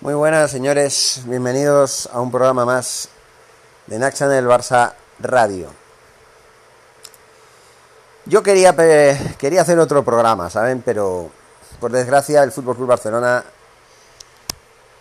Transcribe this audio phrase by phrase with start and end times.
[0.00, 1.22] Muy buenas, señores.
[1.24, 3.08] Bienvenidos a un programa más
[3.88, 5.72] de Nax el Barça Radio.
[8.24, 8.76] Yo quería,
[9.38, 10.82] quería hacer otro programa, ¿saben?
[10.82, 11.32] Pero
[11.80, 13.42] por desgracia el Fútbol Club Barcelona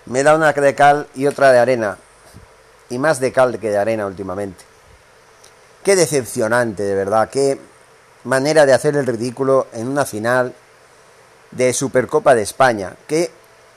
[0.08, 2.00] me da una de cal y otra de arena.
[2.90, 4.66] Y más de cal que de arena últimamente.
[5.84, 7.30] Qué decepcionante, de verdad.
[7.30, 7.62] Qué
[8.24, 10.56] manera de hacer el ridículo en una final
[11.52, 12.96] de Supercopa de España.
[13.08, 13.30] Que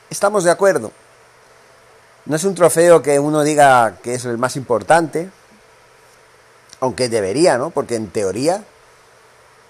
[0.09, 0.91] estamos de acuerdo.
[2.25, 5.29] No es un trofeo que uno diga que es el más importante.
[6.79, 7.69] Aunque debería, ¿no?
[7.69, 8.63] Porque en teoría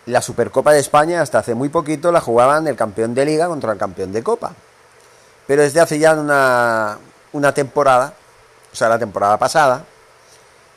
[0.05, 3.71] la Supercopa de España hasta hace muy poquito la jugaban el campeón de liga contra
[3.71, 4.53] el campeón de copa.
[5.47, 6.97] Pero desde hace ya una,
[7.33, 8.13] una temporada,
[8.71, 9.85] o sea, la temporada pasada,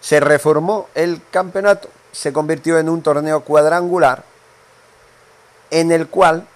[0.00, 4.24] se reformó el campeonato, se convirtió en un torneo cuadrangular
[5.70, 6.46] en el cual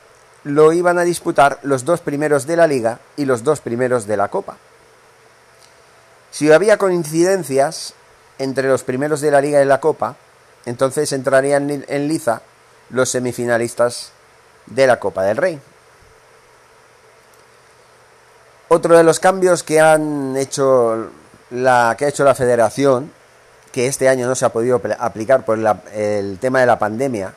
[0.45, 4.17] lo iban a disputar los dos primeros de la liga y los dos primeros de
[4.17, 4.57] la copa.
[6.39, 7.95] Si había coincidencias
[8.39, 10.15] entre los primeros de la liga y la copa,
[10.67, 12.43] entonces entrarían en liza
[12.91, 14.13] los semifinalistas
[14.67, 15.61] de la Copa del Rey.
[18.69, 21.11] Otro de los cambios que han hecho
[21.51, 23.11] la que ha hecho la Federación,
[23.73, 25.59] que este año no se ha podido aplicar por
[25.93, 27.35] el tema de la pandemia,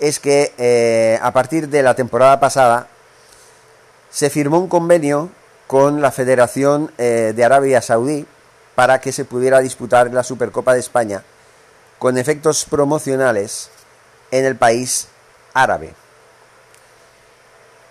[0.00, 2.86] es que eh, a partir de la temporada pasada
[4.08, 5.28] se firmó un convenio
[5.66, 8.26] con la Federación eh, de Arabia Saudí
[8.74, 11.22] para que se pudiera disputar la Supercopa de España
[11.98, 13.70] con efectos promocionales
[14.30, 15.08] en el país
[15.54, 15.94] árabe.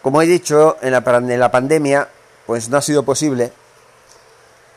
[0.01, 2.07] Como he dicho, en la, pandemia,
[2.45, 3.51] pues no ha sido posible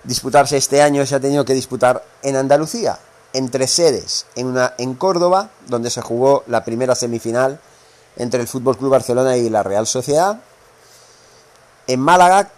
[0.04, 2.98] disputarse este año, se ha tenido que disputar en Andalucía,
[3.34, 7.60] en tres sedes, en una en Córdoba, donde se jugó la primera semifinal
[8.16, 10.41] entre el Fútbol Club Barcelona y la Real Sociedad,
[11.86, 12.50] en Málaga,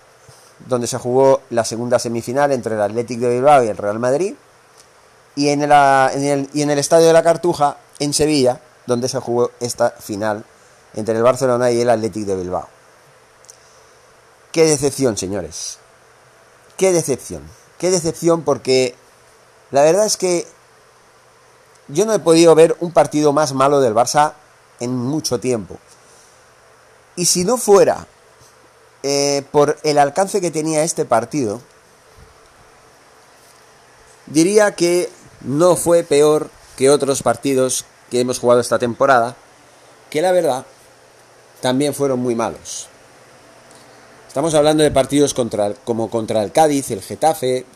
[0.67, 4.35] donde se jugó la segunda semifinal entre el Athletic de Bilbao y el Real Madrid,
[5.35, 9.21] y en, en el, y en el Estadio de la Cartuja, en Sevilla, donde se
[9.21, 10.45] jugó esta final
[10.95, 12.69] entre el Barcelona y el Athletic de Bilbao.
[14.53, 15.79] Qué decepción, señores.
[16.77, 17.43] Qué decepción.
[17.79, 18.95] Qué decepción porque
[19.71, 20.47] la verdad es que
[21.89, 24.35] yo no he podido ver un partido más malo del Barça
[24.81, 25.79] en mucho tiempo.
[27.17, 28.07] Y si no fuera
[29.03, 31.61] eh, por el alcance que tenía este partido,
[34.27, 39.37] diría que no fue peor que otros partidos que hemos jugado esta temporada,
[40.11, 40.67] que la verdad
[41.61, 42.89] también fueron muy malos.
[44.29, 47.67] Estamos hablando de partidos contra, como contra el Cádiz, el Getafe,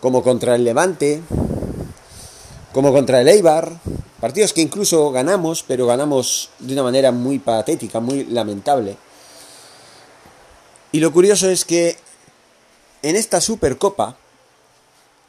[0.00, 1.22] como contra el Levante,
[2.72, 3.72] como contra el Eibar,
[4.20, 8.96] partidos que incluso ganamos, pero ganamos de una manera muy patética, muy lamentable.
[10.92, 11.96] Y lo curioso es que
[13.02, 14.16] en esta Supercopa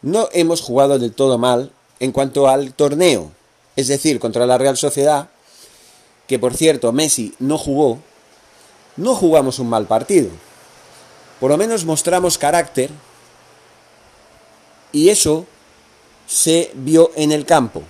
[0.01, 3.31] no hemos jugado del todo mal en cuanto al torneo.
[3.75, 5.29] Es decir, contra la Real Sociedad,
[6.27, 7.99] que por cierto Messi no jugó,
[8.95, 10.29] no jugamos un mal partido.
[11.39, 12.89] Por lo menos mostramos carácter
[14.91, 15.45] y eso
[16.27, 17.83] se vio en el campo.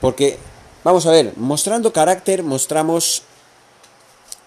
[0.00, 0.38] Porque,
[0.84, 3.22] vamos a ver, mostrando carácter mostramos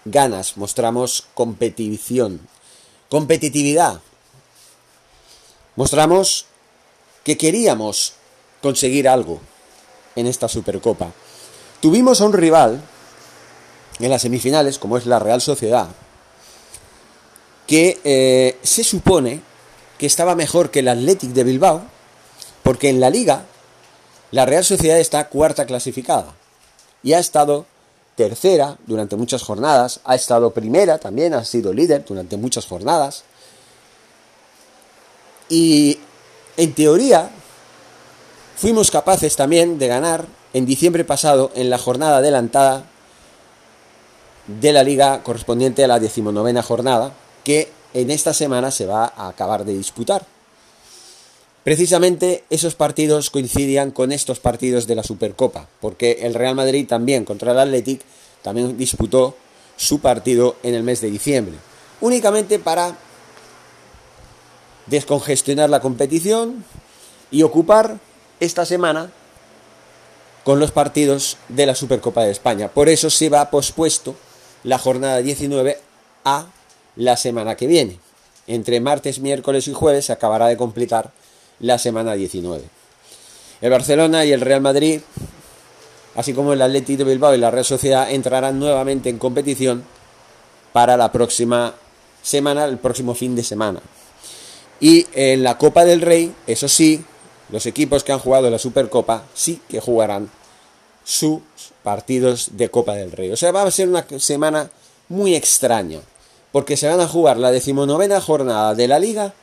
[0.04, 2.40] ganas, mostramos competición,
[3.08, 4.00] competitividad.
[5.76, 6.46] Mostramos
[7.24, 8.14] que queríamos
[8.60, 9.40] conseguir algo
[10.16, 11.12] en esta Supercopa.
[11.80, 12.82] Tuvimos a un rival
[13.98, 15.88] en las semifinales, como es la Real Sociedad,
[17.66, 19.40] que eh, se supone
[19.98, 21.82] que estaba mejor que el Athletic de Bilbao,
[22.62, 23.44] porque en la liga
[24.30, 26.34] la Real Sociedad está cuarta clasificada
[27.02, 27.66] y ha estado
[28.16, 33.24] tercera durante muchas jornadas, ha estado primera también, ha sido líder durante muchas jornadas.
[35.48, 35.98] Y
[36.56, 37.30] en teoría
[38.62, 42.84] Fuimos capaces también de ganar en diciembre pasado en la jornada adelantada
[44.46, 49.26] de la liga correspondiente a la decimonovena jornada que en esta semana se va a
[49.26, 50.24] acabar de disputar.
[51.64, 57.24] Precisamente esos partidos coincidían con estos partidos de la Supercopa, porque el Real Madrid también
[57.24, 58.02] contra el Athletic
[58.42, 59.36] también disputó
[59.76, 61.54] su partido en el mes de diciembre,
[62.00, 62.96] únicamente para
[64.86, 66.64] descongestionar la competición
[67.30, 67.98] y ocupar
[68.40, 69.12] esta semana
[70.44, 72.68] con los partidos de la Supercopa de España.
[72.68, 74.16] Por eso se va pospuesto
[74.64, 75.78] la jornada 19
[76.24, 76.46] a
[76.96, 78.00] la semana que viene.
[78.48, 81.12] Entre martes, miércoles y jueves se acabará de completar
[81.62, 82.62] la semana 19.
[83.62, 85.00] El Barcelona y el Real Madrid,
[86.14, 89.84] así como el Atlético de Bilbao y la Real Sociedad, entrarán nuevamente en competición
[90.72, 91.74] para la próxima
[92.22, 93.80] semana, el próximo fin de semana.
[94.80, 97.04] Y en la Copa del Rey, eso sí,
[97.50, 100.28] los equipos que han jugado la Supercopa sí que jugarán
[101.04, 101.40] sus
[101.84, 103.30] partidos de Copa del Rey.
[103.30, 104.70] O sea, va a ser una semana
[105.08, 106.00] muy extraña,
[106.50, 109.34] porque se van a jugar la decimonovena jornada de la liga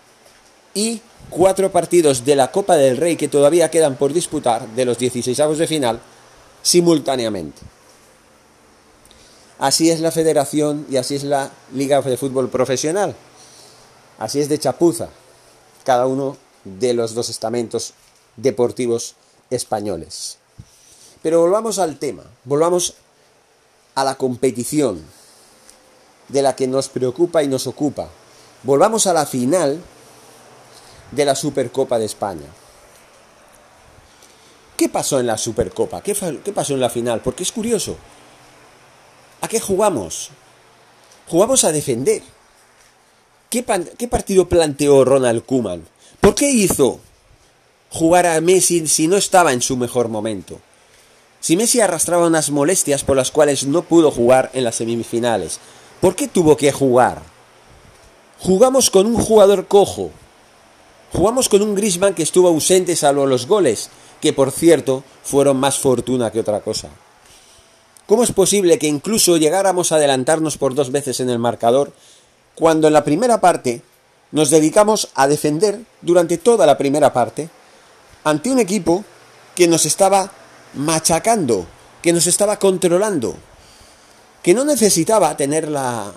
[0.73, 4.97] y cuatro partidos de la Copa del Rey que todavía quedan por disputar de los
[4.97, 5.99] 16 de final
[6.61, 7.61] simultáneamente.
[9.59, 13.15] Así es la federación y así es la Liga de Fútbol Profesional.
[14.17, 15.09] Así es de chapuza
[15.83, 17.93] cada uno de los dos estamentos
[18.37, 19.15] deportivos
[19.49, 20.37] españoles.
[21.21, 22.95] Pero volvamos al tema, volvamos
[23.95, 25.01] a la competición
[26.29, 28.07] de la que nos preocupa y nos ocupa.
[28.63, 29.81] Volvamos a la final
[31.11, 32.47] de la Supercopa de España.
[34.77, 36.01] ¿Qué pasó en la Supercopa?
[36.01, 37.21] ¿Qué, pasó en la final?
[37.21, 37.97] Porque es curioso.
[39.41, 40.29] ¿A qué jugamos?
[41.27, 42.21] Jugamos a defender.
[43.49, 43.65] ¿Qué,
[43.97, 45.85] qué partido planteó Ronald Kuman?
[46.21, 46.99] ¿Por qué hizo
[47.89, 50.61] jugar a Messi si no estaba en su mejor momento?
[51.41, 55.59] Si Messi arrastraba unas molestias por las cuales no pudo jugar en las semifinales,
[56.01, 57.21] ¿por qué tuvo que jugar?
[58.39, 60.11] Jugamos con un jugador cojo.
[61.13, 63.89] Jugamos con un Griezmann que estuvo ausente salvo los goles,
[64.21, 66.89] que por cierto fueron más fortuna que otra cosa.
[68.05, 71.93] ¿Cómo es posible que incluso llegáramos a adelantarnos por dos veces en el marcador
[72.55, 73.81] cuando en la primera parte
[74.31, 77.49] nos dedicamos a defender durante toda la primera parte
[78.23, 79.03] ante un equipo
[79.55, 80.31] que nos estaba
[80.73, 81.65] machacando,
[82.01, 83.35] que nos estaba controlando,
[84.43, 86.13] que no necesitaba tener la,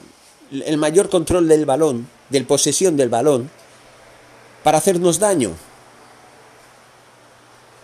[0.50, 3.50] el mayor control del balón, del posesión del balón,
[4.62, 5.52] para hacernos daño.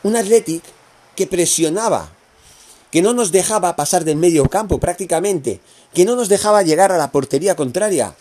[0.03, 0.63] Un Athletic
[1.17, 2.11] que presionaba,
[2.91, 5.61] que no nos dejaba pasar del medio campo prácticamente,
[5.93, 8.15] que no nos dejaba llegar a la portería contraria.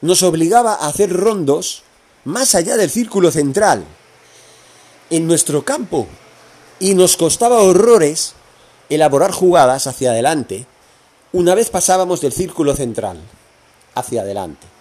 [0.00, 1.82] Nos obligaba a hacer rondos
[2.24, 3.84] más allá del círculo central,
[5.10, 6.06] en nuestro campo,
[6.78, 8.34] y nos costaba horrores
[8.88, 10.66] elaborar jugadas hacia adelante
[11.32, 13.20] una vez pasábamos del círculo central
[13.94, 14.75] hacia adelante.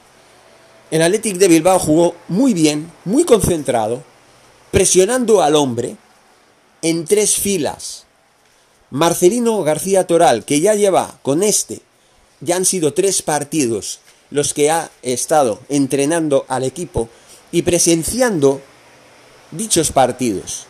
[0.96, 4.02] El Athletic de Bilbao jugó muy bien, muy concentrado,
[4.72, 5.98] presionando al hombre
[6.82, 8.06] en tres filas.
[8.92, 11.82] Marcelino García Toral, que ya lleva con este,
[12.40, 14.00] ya han sido tres partidos
[14.32, 17.10] los que ha estado entrenando al equipo
[17.52, 18.62] y presenciando
[19.52, 20.66] dichos partidos.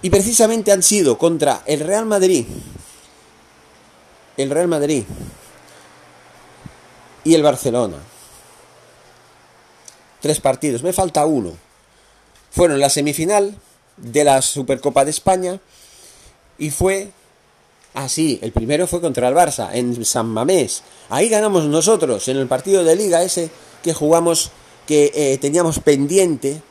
[0.00, 2.44] Y precisamente han sido contra el Real Madrid,
[4.36, 5.02] el Real Madrid
[7.24, 8.13] y el Barcelona.
[10.24, 11.52] Tres partidos, me falta uno.
[12.50, 13.58] Fueron la semifinal
[13.98, 15.60] de la Supercopa de España
[16.56, 17.10] y fue
[17.92, 18.38] así.
[18.40, 20.82] el primero fue contra el Barça en San Mamés.
[21.10, 23.50] Ahí ganamos nosotros en el partido de liga ese
[23.82, 24.50] que jugamos,
[24.86, 26.62] que eh, teníamos pendiente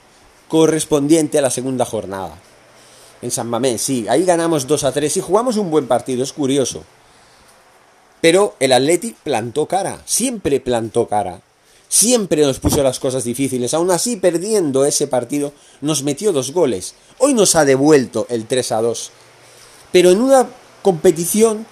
[0.47, 2.41] correspondiente a la segunda jornada
[3.21, 6.33] en San Mamés, sí, ahí ganamos 2 a 3 y jugamos un buen partido, es
[6.33, 6.83] curioso.
[8.19, 11.41] Pero el Athletic plantó cara, siempre plantó cara.
[11.93, 13.75] Siempre nos puso las cosas difíciles.
[13.75, 16.95] Aún así, perdiendo ese partido, nos metió dos goles.
[17.19, 19.11] Hoy nos ha devuelto el 3 a 2.
[19.91, 20.49] Pero en una
[20.81, 21.67] competición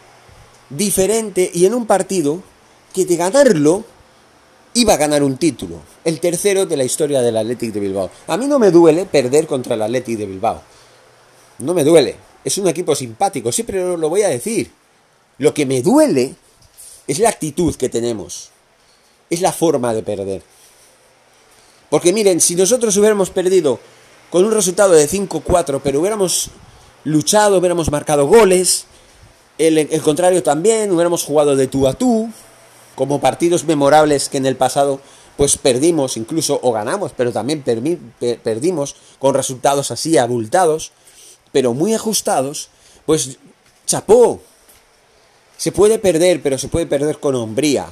[0.70, 2.44] diferente y en un partido
[2.94, 3.84] que de ganarlo
[4.76, 5.78] iba a ganar un título.
[6.06, 8.12] El tercero de la historia del Athletic de Bilbao.
[8.28, 10.62] A mí no me duele perder contra el Athletic de Bilbao.
[11.58, 12.16] No me duele.
[12.46, 14.72] Es un equipo simpático, siempre lo voy a decir.
[15.40, 16.36] Lo que me duele
[17.08, 18.52] es la actitud que tenemos.
[19.32, 20.44] Es la forma de perder.
[21.90, 23.80] Porque miren, si nosotros hubiéramos perdido
[24.30, 26.52] con un resultado de 5-4, pero hubiéramos
[27.04, 28.86] luchado, hubiéramos marcado goles,
[29.58, 32.30] el, contrario también, hubiéramos jugado de tú a tú,
[32.96, 35.02] como partidos memorables que en el pasado
[35.38, 37.64] pues perdimos incluso o ganamos, pero también
[38.44, 40.92] perdimos con resultados así abultados,
[41.52, 42.70] pero muy ajustados,
[43.06, 43.38] pues
[43.86, 44.42] chapó.
[45.58, 47.88] Se puede perder, pero se puede perder con hombría.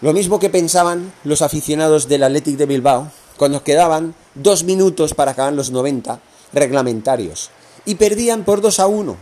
[0.00, 5.32] Lo mismo que pensaban los aficionados del Athletic de Bilbao cuando quedaban dos minutos para
[5.32, 6.20] acabar los 90
[6.52, 7.50] reglamentarios
[7.84, 9.16] y perdían por 2 a 1.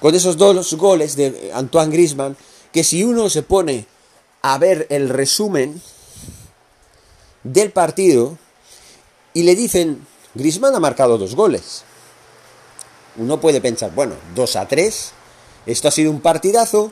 [0.00, 2.36] Con esos dos goles de Antoine Grisman,
[2.72, 3.86] que si uno se pone
[4.42, 5.80] a ver el resumen
[7.44, 8.36] del partido
[9.32, 11.84] y le dicen Grisman ha marcado dos goles.
[13.16, 15.12] Uno puede pensar, bueno, 2 a 3,
[15.66, 16.90] esto ha sido un partidazo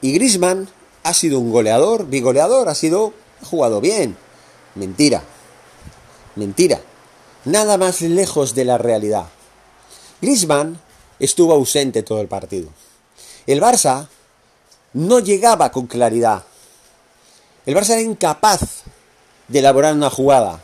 [0.00, 0.68] y Grisman
[1.08, 4.14] ha sido un goleador, bigoleador, ha sido ha jugado bien.
[4.74, 5.22] Mentira.
[6.36, 6.82] Mentira.
[7.46, 9.24] Nada más lejos de la realidad.
[10.20, 10.78] Grisman
[11.18, 12.68] estuvo ausente todo el partido.
[13.46, 14.06] El Barça
[14.92, 16.44] no llegaba con claridad.
[17.64, 18.82] El Barça era incapaz
[19.48, 20.60] de elaborar una jugada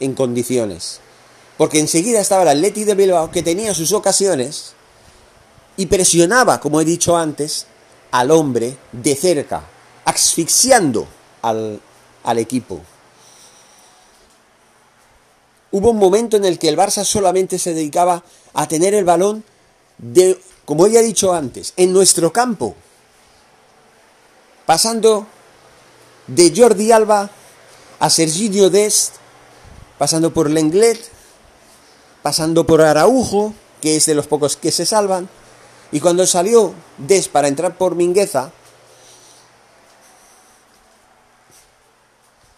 [0.00, 0.98] en condiciones.
[1.58, 4.72] Porque enseguida estaba el Atleti de Bilbao que tenía sus ocasiones
[5.76, 7.66] y presionaba, como he dicho antes,
[8.10, 9.62] al hombre de cerca,
[10.06, 11.06] asfixiando
[11.42, 11.80] al,
[12.24, 12.80] al equipo.
[15.72, 18.22] Hubo un momento en el que el Barça solamente se dedicaba
[18.54, 19.44] a tener el balón
[19.98, 22.74] de, como ya he dicho antes, en nuestro campo.
[24.64, 25.26] Pasando
[26.28, 27.30] de Jordi Alba
[27.98, 29.14] a Serginho Dest,
[29.98, 31.00] pasando por Lenglet,
[32.22, 35.28] pasando por Araujo, que es de los pocos que se salvan,
[35.92, 38.52] y cuando salió Dest para entrar por Mingueza,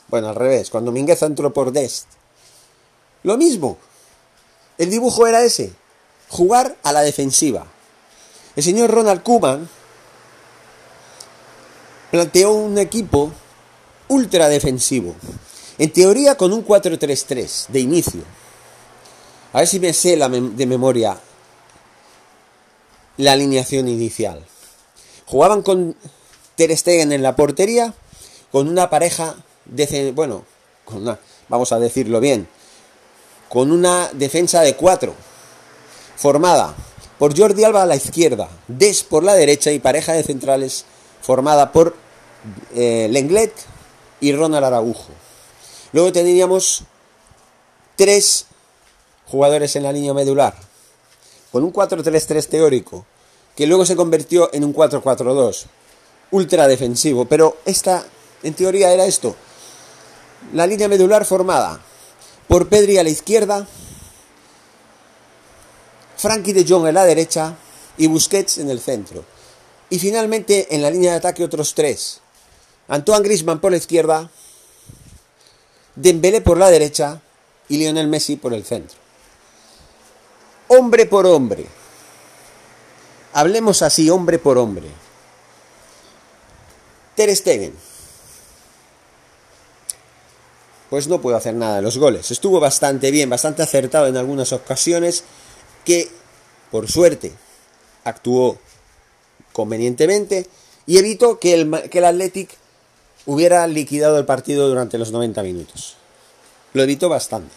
[0.08, 2.06] bueno, al revés, cuando Mingueza entró por Dest,
[3.22, 3.78] lo mismo.
[4.78, 5.72] El dibujo era ese,
[6.28, 7.66] jugar a la defensiva.
[8.56, 9.68] El señor Ronald Koeman
[12.10, 13.32] planteó un equipo
[14.08, 15.14] ultra defensivo.
[15.78, 18.22] En teoría con un 4-3-3 de inicio.
[19.52, 21.18] A ver si me sé la de memoria
[23.18, 24.44] la alineación inicial.
[25.26, 25.96] Jugaban con
[26.56, 27.92] Ter Stegen en la portería,
[28.50, 29.36] con una pareja
[30.14, 30.44] bueno,
[30.84, 32.48] con una, vamos a decirlo bien,
[33.48, 35.14] con una defensa de cuatro,
[36.16, 36.74] formada
[37.18, 40.84] por Jordi Alba a la izquierda, Des por la derecha y pareja de centrales
[41.20, 41.94] formada por
[42.74, 43.52] eh, Lenglet
[44.20, 45.12] y Ronald Araujo.
[45.92, 46.84] Luego tendríamos
[47.96, 48.46] tres
[49.26, 50.54] jugadores en la línea medular,
[51.52, 53.04] con un 4-3-3 teórico,
[53.56, 55.64] que luego se convirtió en un 4-4-2,
[56.30, 58.04] ultra defensivo, pero esta,
[58.42, 59.34] en teoría, era esto.
[60.52, 61.80] La línea medular formada
[62.46, 63.66] por Pedri a la izquierda,
[66.16, 67.56] Frankie de Jong en la derecha
[67.96, 69.24] y Busquets en el centro.
[69.90, 72.20] Y finalmente en la línea de ataque otros tres.
[72.88, 74.30] Antoine Griezmann por la izquierda,
[76.00, 77.20] Dembélé por la derecha
[77.68, 78.96] y Lionel Messi por el centro.
[80.68, 81.66] Hombre por hombre.
[83.32, 84.86] Hablemos así, hombre por hombre.
[87.16, 87.74] Ter Stegen.
[90.90, 92.30] Pues no puedo hacer nada de los goles.
[92.30, 95.24] Estuvo bastante bien, bastante acertado en algunas ocasiones
[95.84, 96.08] que,
[96.70, 97.32] por suerte,
[98.04, 98.58] actuó
[99.52, 100.46] convenientemente
[100.86, 102.50] y evitó que el, que el Athletic
[103.26, 105.96] hubiera liquidado el partido durante los 90 minutos.
[106.72, 107.52] Lo evitó bastante.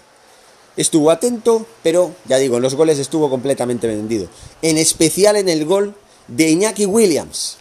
[0.78, 4.28] Estuvo atento, pero ya digo, en los goles estuvo completamente vendido.
[4.62, 5.96] En especial en el gol
[6.28, 7.58] de Iñaki Williams,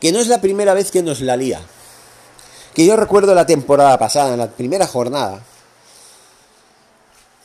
[0.00, 1.60] que no es la primera vez que nos la lía.
[2.74, 5.42] Que yo recuerdo la temporada pasada, en la primera jornada,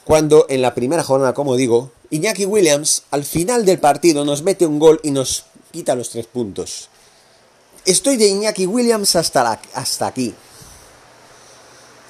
[0.06, 4.66] cuando en la primera jornada, como digo, Iñaki Williams al final del partido nos mete
[4.66, 6.90] un gol y nos quita los tres puntos.
[7.86, 10.34] Estoy de Iñaki Williams hasta, hasta aquí.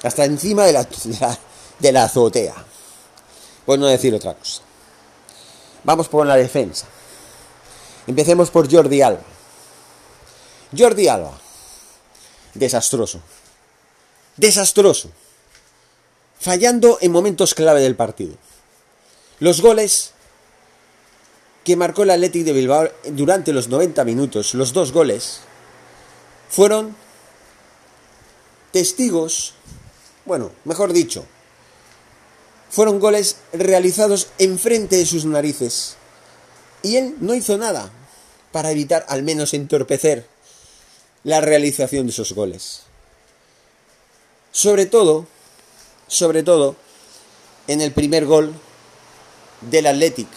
[0.02, 0.88] Hasta encima de la,
[1.80, 2.54] de la, azotea.
[3.66, 4.62] Por no decir otra cosa.
[5.82, 6.86] Vamos por la defensa.
[8.06, 9.22] Empecemos por Jordi Alba.
[10.76, 11.32] Jordi Alba.
[12.54, 13.20] Desastroso.
[14.36, 15.10] Desastroso.
[16.40, 18.34] Fallando en momentos clave del partido.
[19.40, 20.12] Los goles
[21.64, 25.40] que marcó el Athletic de Bilbao durante los 90 minutos, los dos goles,
[26.48, 26.96] fueron
[28.72, 29.54] testigos,
[30.24, 31.26] bueno, mejor dicho,
[32.70, 35.96] fueron goles realizados enfrente de sus narices.
[36.82, 37.90] Y él no hizo nada
[38.52, 40.26] para evitar al menos entorpecer
[41.24, 42.82] la realización de esos goles.
[44.52, 45.26] Sobre todo,
[46.06, 46.76] sobre todo,
[47.66, 48.54] en el primer gol
[49.60, 50.28] del Athletic.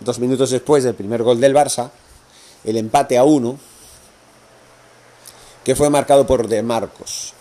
[0.00, 1.90] Dos minutos después del primer gol del Barça,
[2.64, 3.58] el empate a uno,
[5.64, 7.34] que fue marcado por De Marcos.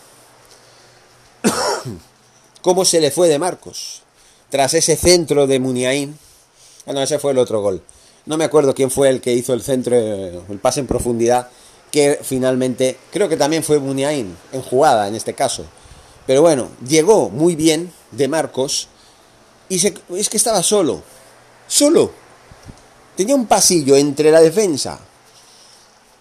[2.62, 4.04] ¿Cómo se le fue De Marcos?
[4.50, 6.18] Tras ese centro de Muniain.
[6.86, 7.82] Ah, no, ese fue el otro gol.
[8.26, 11.50] No me acuerdo quién fue el que hizo el centro, el pase en profundidad,
[11.92, 15.66] que finalmente, creo que también fue Muniain, en jugada en este caso.
[16.28, 18.88] Pero bueno, llegó muy bien De Marcos
[19.70, 21.02] y es que estaba solo.
[21.68, 22.12] Solo.
[23.16, 25.00] Tenía un pasillo entre la defensa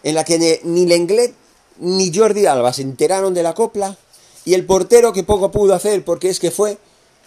[0.02, 1.34] en la que ni Lenglet
[1.78, 3.96] ni Jordi Alba se enteraron de la copla
[4.44, 6.78] y el portero que poco pudo hacer porque es que fue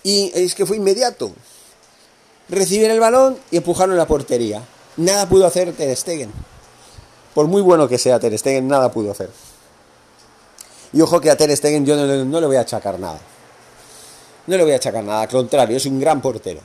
[0.04, 1.32] y es que fue inmediato.
[2.54, 4.62] Recibieron el balón y empujaron la portería.
[4.98, 6.32] Nada pudo hacer Ter Stegen.
[7.34, 9.30] Por muy bueno que sea Ter Stegen, nada pudo hacer.
[10.92, 13.20] Y ojo que a Ter Stegen yo no, le voy a achacar nada.
[14.46, 16.60] No le voy a achacar nada, al contrario, es un gran portero.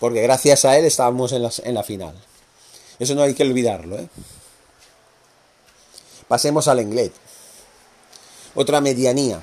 [0.00, 2.14] Porque gracias a él estábamos en la, en la final.
[2.98, 4.08] Eso no hay que olvidarlo, ¿eh?
[6.28, 7.12] Pasemos al Englet.
[8.54, 9.40] Otra medianía.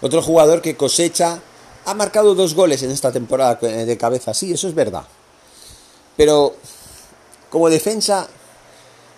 [0.00, 1.40] Otro jugador que cosecha.
[1.86, 4.32] Ha marcado dos goles en esta temporada de cabeza.
[4.32, 5.04] Sí, eso es verdad.
[6.16, 6.54] Pero
[7.50, 8.28] como defensa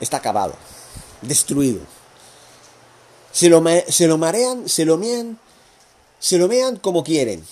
[0.01, 0.55] está acabado.
[1.23, 1.81] Destruido.
[3.33, 5.39] Se lo, se lo marean, se lo mean.
[6.19, 7.45] Se lo mean como quieren.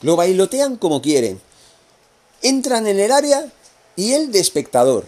[0.00, 1.40] Lo bailotean como quieren.
[2.42, 3.52] Entran en el área
[3.96, 5.04] y él de espectador.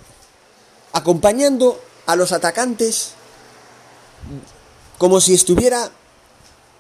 [0.93, 3.13] Acompañando a los atacantes
[4.99, 5.91] como si estuviera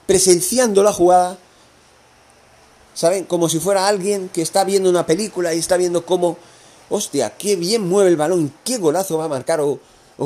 [0.07, 1.39] presenciando la jugada,
[2.95, 3.25] ¿saben?
[3.25, 6.37] Como si fuera alguien que está viendo una película y está viendo cómo,
[6.91, 9.79] hostia, qué bien mueve el balón, qué golazo va a marcar, o,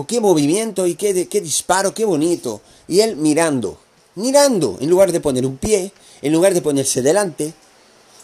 [0.07, 2.61] qué movimiento y qué, qué disparo, qué bonito.
[2.89, 3.79] Y él mirando,
[4.15, 5.93] mirando, en lugar de poner un pie,
[6.23, 7.55] en lugar de ponerse delante,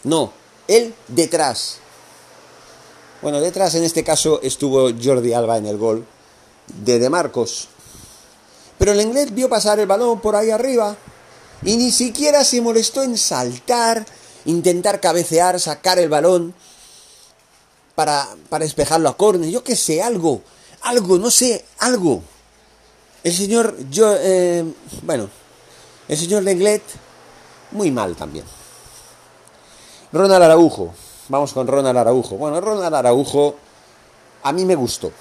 [0.05, 0.33] no,
[0.69, 1.79] él detrás.
[3.23, 6.05] Bueno, detrás en este caso estuvo Jordi Alba en el gol,
[6.85, 7.69] de De Marcos.
[8.79, 10.97] Pero el inglés vio pasar el balón por ahí arriba
[11.63, 14.05] y ni siquiera se molestó en saltar,
[14.45, 16.55] intentar cabecear, sacar el balón
[17.95, 19.51] para, para despejarlo a córner.
[19.51, 20.43] Yo qué sé, algo,
[20.83, 22.23] algo, no sé, algo.
[23.25, 24.65] El señor, yo, eh,
[25.03, 25.29] bueno,
[26.09, 26.83] el señor Lenglet,
[27.71, 28.45] muy mal también.
[30.13, 30.93] Ronald Araujo,
[31.29, 32.37] vamos con Ronald Araujo.
[32.37, 33.57] Bueno, Ronald Araujo
[34.43, 35.13] a mí me gustó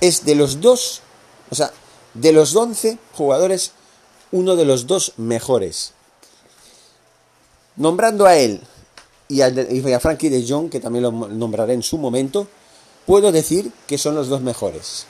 [0.00, 1.00] es de los dos,
[1.50, 1.72] o sea,
[2.14, 3.72] de los 11 jugadores,
[4.32, 5.92] uno de los dos mejores.
[7.78, 8.60] Nombrando a él
[9.28, 12.46] y a, Frankie de Jong, que también lo nombraré en su momento,
[13.06, 15.06] puedo decir que son los dos mejores.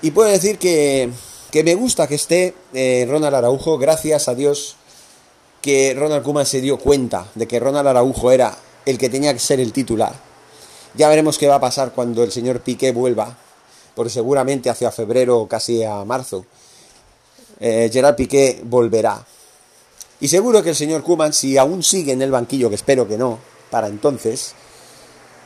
[0.00, 1.10] Y puedo decir que,
[1.50, 4.76] que me gusta que esté eh, Ronald Araujo, gracias a Dios
[5.60, 8.56] que Ronald Koeman se dio cuenta de que Ronald Araujo era
[8.86, 10.32] el que tenía que ser el titular
[10.94, 13.36] ya veremos qué va a pasar cuando el señor Piqué vuelva,
[13.94, 16.44] porque seguramente hacia febrero o casi a marzo,
[17.60, 19.24] eh, Gerard Piqué volverá.
[20.22, 23.18] Y seguro que el señor Kuman, si aún sigue en el banquillo, que espero que
[23.18, 23.40] no,
[23.72, 24.52] para entonces,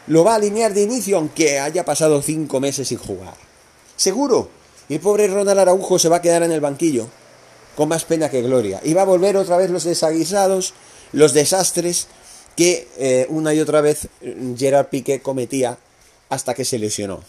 [0.07, 3.33] lo va a alinear de inicio aunque haya pasado cinco meses sin jugar.
[3.97, 4.51] Seguro.
[4.91, 7.07] Y el pobre Ronald Araujo se va a quedar en el banquillo,
[7.75, 8.79] con más pena que gloria.
[8.85, 10.75] Y va a volver otra vez los desaguisados,
[11.13, 12.09] los desastres,
[12.55, 14.09] que eh, una y otra vez
[14.59, 15.79] Gerard Piqué cometía
[16.29, 17.23] hasta que se lesionó.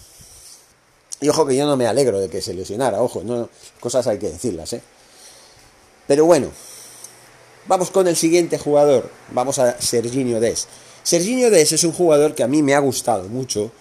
[1.21, 3.47] Y ojo que yo no me alegro de que se lesionara, ojo, no,
[3.79, 4.81] cosas hay que decirlas, ¿eh?
[6.07, 6.51] Pero bueno,
[7.67, 10.67] vamos con el siguiente jugador, vamos a Serginho Des.
[11.03, 13.71] Serginho Des es un jugador que a mí me ha gustado mucho,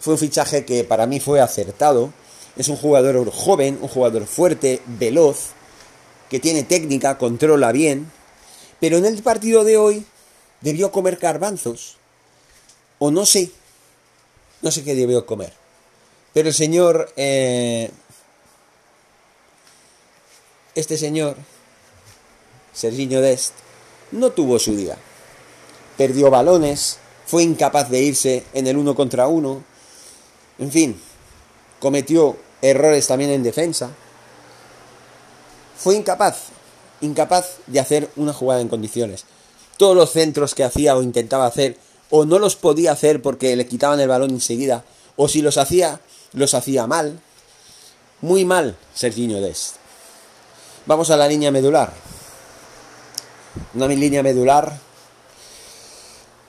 [0.00, 2.12] fue un fichaje que para mí fue acertado,
[2.56, 5.50] es un jugador joven, un jugador fuerte, veloz,
[6.28, 8.10] que tiene técnica, controla bien,
[8.80, 10.04] pero en el partido de hoy
[10.60, 11.98] debió comer garbanzos.
[12.98, 13.50] O no sé.
[14.60, 15.52] No sé qué debió comer.
[16.32, 17.12] Pero el señor...
[17.16, 17.90] Eh,
[20.74, 21.36] este señor,
[22.72, 23.52] Serginho Dest,
[24.10, 24.96] no tuvo su día.
[25.96, 29.62] Perdió balones, fue incapaz de irse en el uno contra uno.
[30.58, 31.00] En fin,
[31.80, 33.90] cometió errores también en defensa.
[35.76, 36.46] Fue incapaz,
[37.00, 39.24] incapaz de hacer una jugada en condiciones
[39.82, 41.76] todos los centros que hacía o intentaba hacer,
[42.08, 44.84] o no los podía hacer porque le quitaban el balón enseguida,
[45.16, 46.00] o si los hacía,
[46.32, 47.20] los hacía mal.
[48.20, 49.76] Muy mal, Serginho Dest.
[50.86, 51.92] Vamos a la línea medular.
[53.74, 54.78] Una línea medular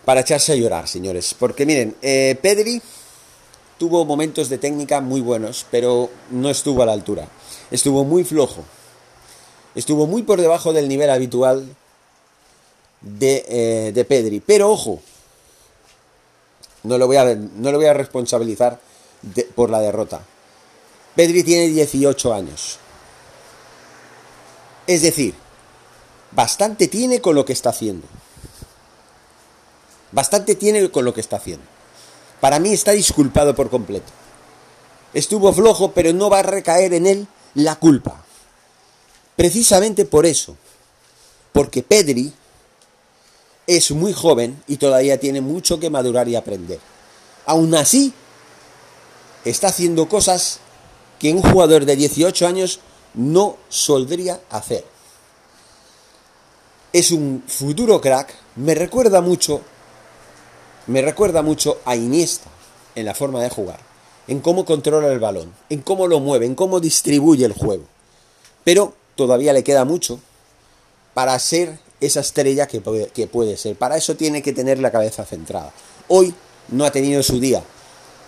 [0.06, 1.36] para echarse a llorar, señores.
[1.38, 2.82] Porque miren, eh, Pedri
[3.78, 7.28] tuvo momentos de técnica muy buenos, pero no estuvo a la altura.
[7.72, 8.63] Estuvo muy flojo.
[9.76, 11.76] Estuvo muy por debajo del nivel habitual
[13.22, 14.39] eh, de, Pedri.
[14.39, 15.02] Pero ojo,
[16.84, 18.80] no lo voy a, no lo voy a responsabilizar
[19.56, 20.22] por la derrota.
[21.16, 22.78] Pedri tiene 18 años.
[24.86, 25.34] Es decir,
[26.36, 28.08] bastante tiene con lo que está haciendo.
[30.12, 31.65] Bastante tiene con lo que está haciendo.
[32.39, 34.12] Para mí está disculpado por completo.
[35.13, 38.24] Estuvo flojo, pero no va a recaer en él la culpa.
[39.36, 40.58] Precisamente por eso.
[41.52, 42.34] Porque Pedri
[43.65, 46.80] es muy joven y todavía tiene mucho que madurar y aprender.
[47.46, 48.13] Aún así,
[49.46, 50.60] está haciendo cosas
[51.19, 52.80] que un jugador de 18 años
[53.13, 54.93] no soldría hacer.
[56.94, 59.62] Es un futuro crack, me recuerda mucho,
[60.86, 62.52] me recuerda mucho a Iniesta
[62.94, 63.80] en la forma de jugar,
[64.28, 67.86] en cómo controla el balón, en cómo lo mueve, en cómo distribuye el juego.
[68.64, 70.20] Pero todavía le queda mucho
[71.16, 73.76] para ser esa estrella que puede, que puede ser.
[73.76, 75.74] Para eso tiene que tener la cabeza centrada.
[76.10, 76.36] Hoy
[76.70, 77.64] no ha tenido su día.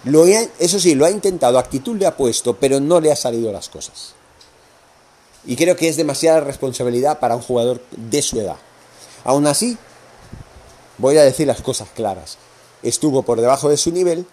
[0.05, 3.51] Lo eso sí, lo ha intentado, actitud le ha puesto, pero no le ha salido
[3.51, 4.15] las cosas.
[5.45, 8.57] Y creo que es demasiada responsabilidad para un jugador de su edad.
[9.23, 9.77] Aún así,
[10.97, 12.37] voy a decir las cosas claras.
[12.83, 14.25] Estuvo por debajo de su nivel,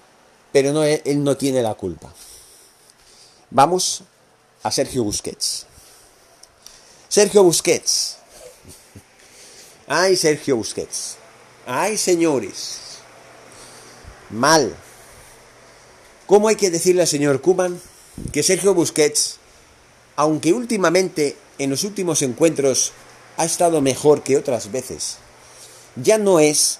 [0.52, 2.12] pero no, él no tiene la culpa.
[3.50, 4.02] Vamos
[4.62, 5.66] a Sergio Busquets.
[7.08, 8.16] Sergio Busquets.
[9.86, 11.16] Ay, Sergio Busquets.
[11.66, 12.78] Ay, señores.
[14.30, 14.74] Mal.
[16.26, 17.78] ¿Cómo hay que decirle al señor Kuman
[18.32, 19.38] que Sergio Busquets,
[20.16, 22.92] aunque últimamente en los últimos encuentros
[23.36, 25.18] ha estado mejor que otras veces,
[25.96, 26.78] ya no es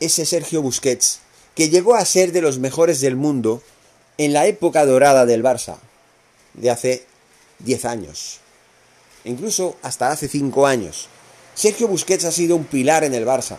[0.00, 1.20] ese Sergio Busquets
[1.54, 3.62] que llegó a ser de los mejores del mundo
[4.18, 5.76] en la época dorada del Barça,
[6.54, 7.06] de hace
[7.60, 8.40] 10 años,
[9.24, 11.08] incluso hasta hace 5 años.
[11.54, 13.56] Sergio Busquets ha sido un pilar en el Barça,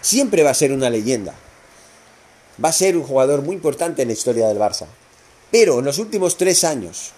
[0.00, 1.34] siempre va a ser una leyenda,
[2.62, 4.86] va a ser un jugador muy importante en la historia del Barça.
[5.50, 7.12] Pero en los últimos 3 años,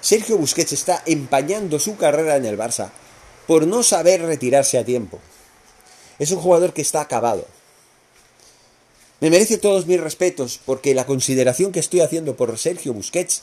[0.00, 2.90] Sergio Busquets está empañando su carrera en el Barça
[3.46, 5.18] por no saber retirarse a tiempo.
[6.18, 7.46] Es un jugador que está acabado.
[9.20, 13.42] Me merece todos mis respetos porque la consideración que estoy haciendo por Sergio Busquets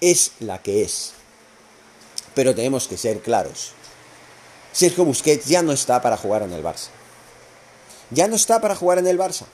[0.00, 1.12] es la que es.
[2.34, 3.72] Pero tenemos que ser claros.
[4.72, 6.88] Sergio Busquets ya no está para jugar en el Barça.
[8.10, 9.44] Ya no está para jugar en el Barça.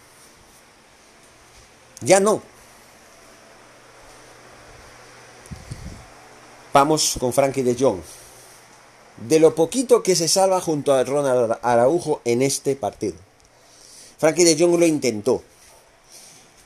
[2.00, 2.42] Ya no.
[6.70, 8.00] Vamos con Frankie de Jong.
[9.26, 13.16] De lo poquito que se salva junto a Ronald Araujo en este partido.
[14.18, 15.42] Frankie de Jong lo intentó.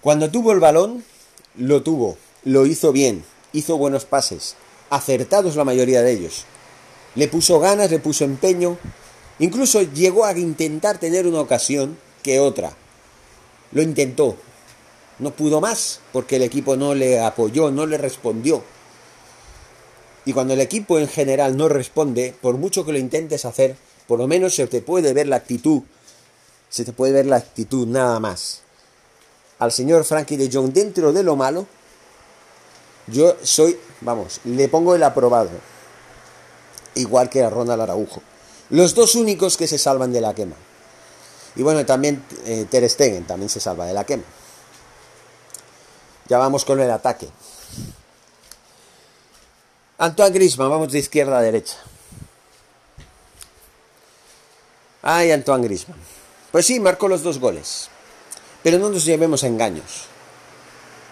[0.00, 1.04] Cuando tuvo el balón,
[1.56, 4.56] lo tuvo, lo hizo bien, hizo buenos pases,
[4.90, 6.46] acertados la mayoría de ellos.
[7.14, 8.78] Le puso ganas, le puso empeño,
[9.38, 12.74] incluso llegó a intentar tener una ocasión que otra.
[13.70, 14.36] Lo intentó,
[15.20, 18.64] no pudo más porque el equipo no le apoyó, no le respondió.
[20.24, 24.18] Y cuando el equipo en general no responde, por mucho que lo intentes hacer, por
[24.18, 25.82] lo menos se te puede ver la actitud,
[26.68, 28.60] se te puede ver la actitud nada más.
[29.58, 31.66] Al señor Frankie de Jong dentro de lo malo,
[33.08, 35.50] yo soy, vamos, le pongo el aprobado.
[36.94, 38.22] Igual que a Ronald Araujo.
[38.70, 40.56] Los dos únicos que se salvan de la quema.
[41.56, 44.24] Y bueno, también eh, Ter Stegen también se salva de la quema.
[46.28, 47.28] Ya vamos con el ataque.
[50.02, 51.76] Antoine Grisman, vamos de izquierda a derecha.
[55.00, 55.96] Ay, Antoine Grisman.
[56.50, 57.88] Pues sí, marcó los dos goles.
[58.64, 60.06] Pero no nos llevemos a engaños.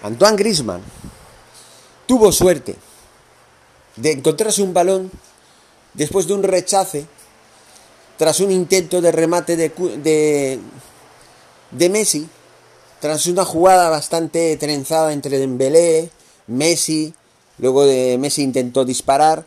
[0.03, 0.83] Antoine Grisman
[2.07, 2.75] tuvo suerte
[3.95, 5.13] de encontrarse un balón
[5.95, 7.07] después de un rechace
[8.19, 10.59] tras un intento de remate de, de,
[11.71, 12.29] de Messi,
[12.99, 16.11] tras una jugada bastante trenzada entre Dembélé,
[16.49, 17.15] Messi,
[17.61, 19.45] luego de Messi intentó disparar,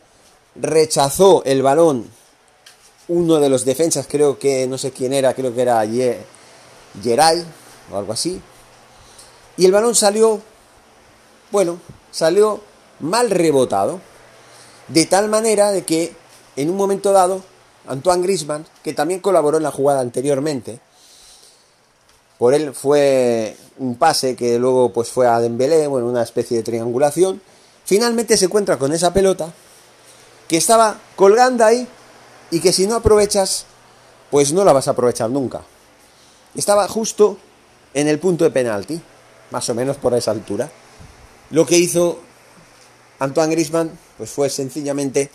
[0.56, 2.06] rechazó el balón.
[3.08, 5.86] Uno de los defensas, creo que no sé quién era, creo que era
[7.02, 7.46] Geray
[7.92, 8.42] o algo así,
[9.58, 10.42] y el balón salió,
[11.52, 11.80] bueno,
[12.12, 12.62] salió
[13.00, 14.00] mal rebotado,
[14.88, 16.16] de tal manera de que
[16.56, 17.44] en un momento dado
[17.88, 20.80] Antoine Grisman, que también colaboró en la jugada anteriormente,
[22.40, 26.64] por él fue un pase que luego pues fue a Dembélé, bueno, una especie de
[26.64, 27.42] triangulación,
[27.86, 29.52] finalmente se encuentra con esa pelota
[30.48, 31.88] que estaba colgando ahí
[32.52, 33.66] y que si no aprovechas,
[34.30, 35.62] pues no la vas a aprovechar nunca.
[36.56, 37.38] Estaba justo
[37.94, 39.02] en el punto de penalti,
[39.52, 40.70] más o menos por esa altura.
[41.50, 42.20] Lo que hizo
[43.20, 45.30] Antoine Grisman pues fue sencillamente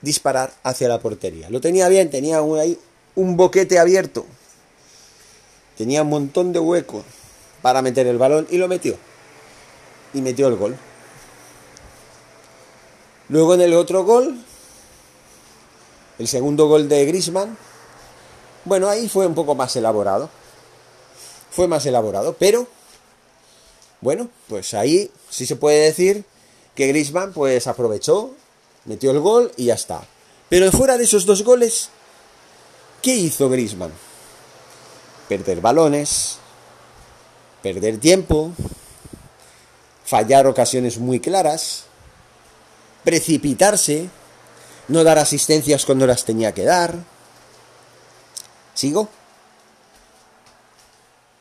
[0.00, 1.50] disparar hacia la portería.
[1.50, 2.78] Lo tenía bien, tenía ahí
[3.14, 4.26] un boquete abierto.
[5.76, 7.04] Tenía un montón de hueco
[7.62, 8.96] para meter el balón y lo metió.
[10.14, 10.76] Y metió el gol.
[13.28, 14.38] Luego en el otro gol,
[16.18, 17.56] el segundo gol de Grisman,
[18.64, 20.28] bueno, ahí fue un poco más elaborado.
[21.50, 22.66] Fue más elaborado, pero
[24.00, 26.24] bueno, pues ahí sí se puede decir
[26.74, 28.32] que Griezmann pues aprovechó,
[28.84, 30.06] metió el gol y ya está.
[30.48, 31.88] Pero fuera de esos dos goles,
[33.02, 33.92] ¿qué hizo Griezmann?
[35.28, 36.36] Perder balones,
[37.62, 38.52] perder tiempo,
[40.04, 41.85] fallar ocasiones muy claras,
[43.06, 44.10] precipitarse,
[44.88, 46.96] no dar asistencias cuando las tenía que dar.
[48.74, 49.08] ¿Sigo?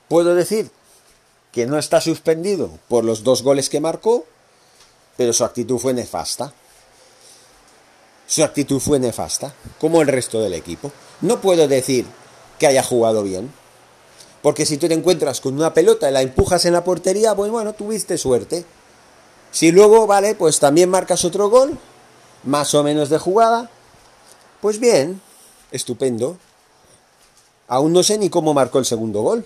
[0.07, 0.69] Puedo decir
[1.51, 4.27] que no está suspendido por los dos goles que marcó,
[5.17, 6.53] pero su actitud fue nefasta.
[8.27, 10.91] Su actitud fue nefasta, como el resto del equipo.
[11.21, 12.05] No puedo decir
[12.59, 13.51] que haya jugado bien,
[14.43, 17.49] Porque si tú te encuentras con una pelota y la empujas en la portería, pues
[17.49, 18.65] bueno, tuviste suerte.
[19.55, 21.77] Si luego, vale, pues también marcas otro gol,
[22.43, 23.69] más o menos de jugada,
[24.59, 25.21] pues bien,
[25.71, 26.37] estupendo.
[27.69, 29.45] Aún no sé ni cómo marcó el segundo gol,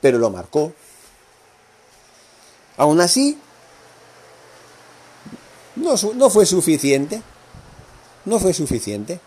[0.00, 0.72] pero lo marcó.
[2.78, 3.38] Aún así,
[5.76, 7.22] no, fue suficiente.
[8.24, 9.20] No fue suficiente.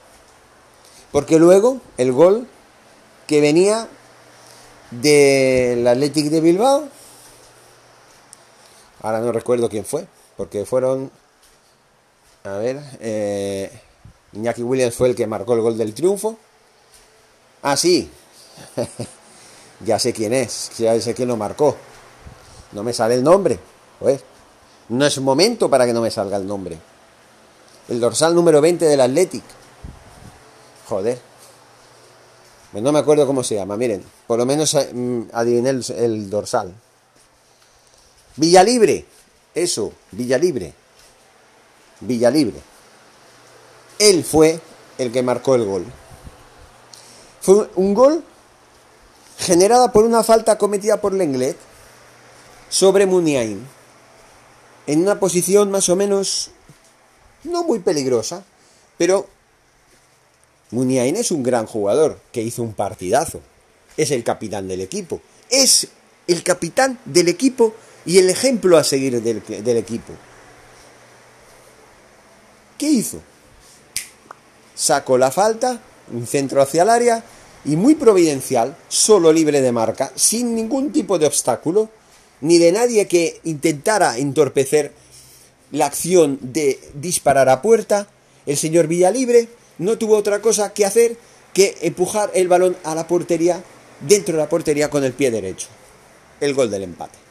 [1.12, 2.48] Porque luego el gol
[3.28, 3.88] que venía
[4.90, 6.90] del Athletic de Bilbao,
[9.02, 11.12] ahora no recuerdo quién fue, porque fueron,
[12.44, 13.72] a ver, eh,
[14.34, 16.38] Iñaki Williams fue el que marcó el gol del triunfo.
[17.62, 18.10] Ah, sí,
[19.86, 21.76] ya sé quién es, ya sé quién lo marcó.
[22.72, 23.60] No me sale el nombre,
[24.00, 24.22] pues.
[24.90, 26.78] No es momento para que no me salga el nombre.
[27.90, 29.44] El dorsal número 20 del Athletic.
[30.88, 31.20] Joder.
[32.72, 34.04] Pues no me acuerdo cómo se llama, miren.
[34.28, 36.74] Por lo menos eh, mm, adiviné el, el dorsal.
[38.38, 39.06] Villalibre.
[39.54, 40.74] Eso, Villalibre.
[42.00, 42.62] Villalibre.
[44.00, 44.60] Él fue
[44.98, 45.86] el que marcó el gol.
[47.42, 48.24] Fue un gol
[49.40, 51.58] generada por una falta cometida por Lenglet
[52.70, 53.66] sobre Muniain.
[54.86, 56.52] En una posición más o menos
[57.44, 58.44] no muy peligrosa,
[58.98, 59.28] pero
[60.72, 63.42] Muniain es un gran jugador que hizo un partidazo.
[63.96, 65.22] Es el capitán del equipo.
[65.50, 65.88] Es
[66.28, 67.74] el capitán del equipo
[68.08, 70.14] y el ejemplo a seguir del, equipo.
[72.78, 73.22] ¿Qué hizo?
[74.74, 75.82] Sacó la falta,
[76.14, 77.24] un centro hacia el área
[77.66, 81.90] y muy providencial, solo libre de marca, sin ningún tipo de obstáculo,
[82.40, 84.94] ni de nadie que intentara entorpecer
[85.72, 88.08] la acción de disparar a puerta,
[88.46, 91.18] el señor Villalibre no tuvo otra cosa que hacer
[91.54, 93.62] que empujar el balón a la portería,
[94.00, 95.68] dentro de la portería con el pie derecho.
[96.40, 97.27] El gol del empate.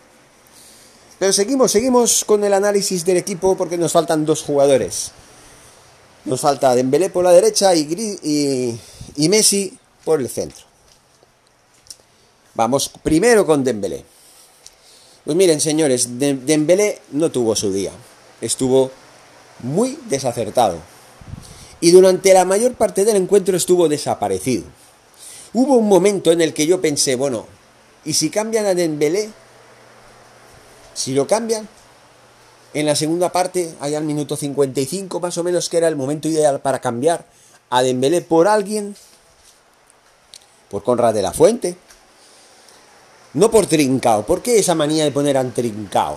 [1.19, 5.13] Pero seguimos, seguimos con el análisis del equipo porque nos faltan dos jugadores.
[6.27, 8.79] Nos falta Dembélé por la derecha y,
[9.17, 10.65] y, Messi por el centro.
[12.55, 14.05] Vamos primero con Dembélé.
[15.25, 17.93] Pues miren, señores, Dembélé no tuvo su día.
[18.41, 18.91] Estuvo
[19.61, 20.79] muy desacertado.
[21.81, 24.65] Y durante la mayor parte del encuentro estuvo desaparecido.
[25.55, 27.47] Hubo un momento en el que yo pensé, bueno,
[28.05, 29.31] ¿y si cambian a Dembélé?
[30.97, 31.69] Si lo cambian,
[32.73, 36.27] en la segunda parte, allá al minuto 55 más o menos, que era el momento
[36.27, 37.27] ideal para cambiar
[37.69, 38.97] a Dembélé por alguien,
[40.71, 41.77] por Conrad de la Fuente,
[43.35, 44.25] no por Trincao.
[44.25, 46.17] ¿Por qué esa manía de poner a Trincao?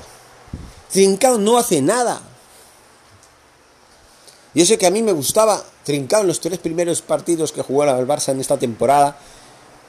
[0.89, 2.22] Trincao no hace nada.
[4.56, 7.84] Yo sé que a mí me gustaba Trincao en los tres primeros partidos que jugó
[7.84, 9.18] el Barça en esta temporada.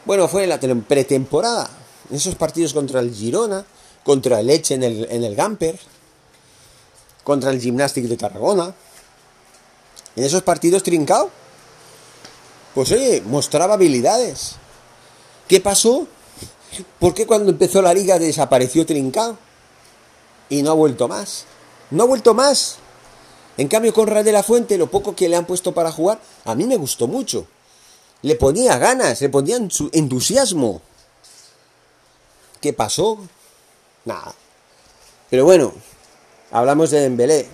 [0.04, 1.70] Bueno, fue en la pretemporada.
[2.10, 3.64] En esos partidos contra el Girona,
[4.04, 5.78] contra el Leche en el, en el Gamper
[7.24, 8.74] contra el Gymnastic de Tarragona.
[10.16, 11.30] En esos partidos trincao.
[12.74, 14.56] Pues oye, mostraba habilidades.
[15.48, 16.06] ¿Qué pasó?
[16.98, 19.38] ¿Por qué cuando empezó la liga desapareció trincao?
[20.48, 21.44] Y no ha vuelto más.
[21.90, 22.76] No ha vuelto más.
[23.56, 26.54] En cambio, con de la Fuente, lo poco que le han puesto para jugar, a
[26.54, 27.46] mí me gustó mucho.
[28.22, 30.80] Le ponía ganas, le ponía entusiasmo.
[32.60, 33.18] ¿Qué pasó?
[34.04, 34.34] Nada.
[35.30, 35.72] Pero bueno,
[36.50, 37.46] Hablamos de Dembélé.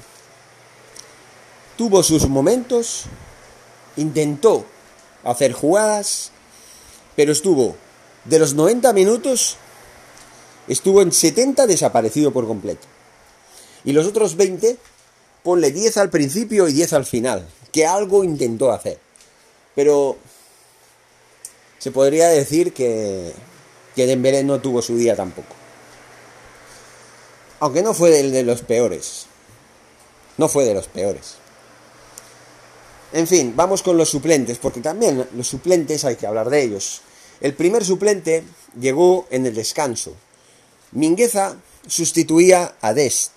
[1.76, 3.04] Tuvo sus momentos,
[3.96, 4.64] intentó
[5.22, 6.30] hacer jugadas,
[7.14, 7.76] pero estuvo
[8.24, 9.58] de los 90 minutos,
[10.66, 12.86] estuvo en 70 desaparecido por completo.
[13.84, 14.78] Y los otros 20,
[15.42, 18.98] ponle 10 al principio y 10 al final, que algo intentó hacer.
[19.74, 20.16] Pero
[21.78, 23.30] se podría decir que,
[23.94, 25.65] que Dembélé no tuvo su día tampoco.
[27.60, 29.26] Aunque no fue el de los peores.
[30.36, 31.36] No fue de los peores.
[33.12, 37.00] En fin, vamos con los suplentes, porque también los suplentes hay que hablar de ellos.
[37.40, 38.44] El primer suplente
[38.78, 40.14] llegó en el descanso.
[40.92, 43.32] Mingueza sustituía a Dest.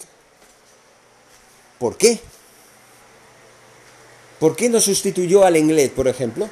[1.77, 2.19] ¿Por qué?
[4.39, 6.49] ¿Por qué no sustituyó al Inglés, por ejemplo?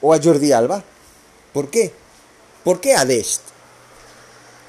[0.00, 0.82] ¿O a Jordi Alba?
[1.52, 1.92] ¿Por qué?
[2.64, 3.53] ¿Por qué a Dest?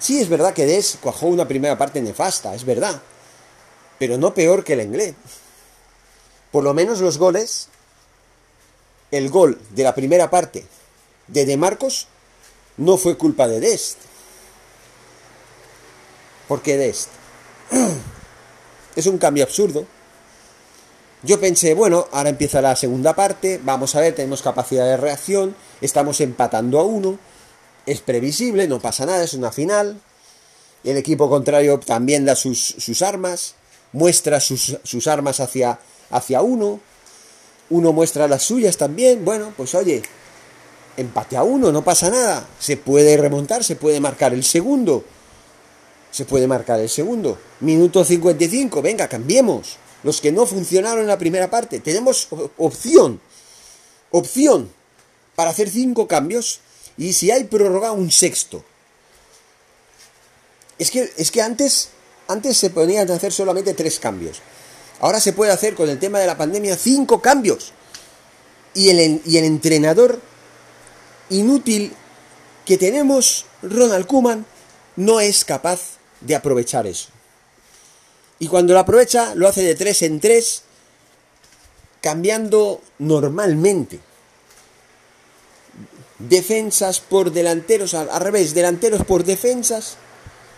[0.05, 3.01] Sí, es verdad que Des cuajó una primera parte nefasta, es verdad.
[3.97, 5.15] Pero no peor que el inglés.
[6.51, 7.69] Por lo menos los goles,
[9.09, 10.63] el gol de la primera parte
[11.25, 12.07] de De Marcos
[12.77, 13.97] no fue culpa de Dest.
[16.47, 17.09] Porque Dest
[18.95, 19.87] es un cambio absurdo.
[21.23, 25.55] Yo pensé, bueno, ahora empieza la segunda parte, vamos a ver, tenemos capacidad de reacción,
[25.81, 27.17] estamos empatando a uno,
[27.85, 29.99] es previsible, no pasa nada, es una final.
[30.83, 33.55] El equipo contrario también da sus, armas,
[33.91, 35.79] muestra sus, sus armas hacia,
[36.11, 36.79] hacia uno,
[37.69, 39.25] uno muestra las suyas también.
[39.25, 40.03] Bueno, pues oye,
[40.97, 42.47] empate a uno, no pasa nada.
[42.59, 45.03] Se puede remontar, se puede marcar el segundo.
[46.11, 47.37] Se puede marcar el segundo.
[47.59, 49.77] Minuto 55, venga, cambiemos.
[50.03, 51.79] Los que no funcionaron en la primera parte.
[51.79, 53.19] Tenemos opción.
[54.11, 54.69] Opción
[55.35, 56.61] para hacer cinco cambios.
[56.97, 58.63] Y si hay prórroga, un sexto.
[60.77, 61.89] Es que, es que antes,
[62.27, 64.41] antes se podían hacer solamente tres cambios.
[64.99, 67.73] Ahora se puede hacer con el tema de la pandemia cinco cambios.
[68.73, 70.19] Y el, y el entrenador
[71.29, 71.93] inútil
[72.65, 74.45] que tenemos, Ronald Kuman,
[74.95, 75.81] no es capaz
[76.21, 77.09] de aprovechar eso.
[78.39, 80.63] Y cuando lo aprovecha, lo hace de tres en tres,
[82.01, 83.99] cambiando normalmente.
[86.19, 89.97] Defensas por delanteros, al, revés, delanteros por defensas.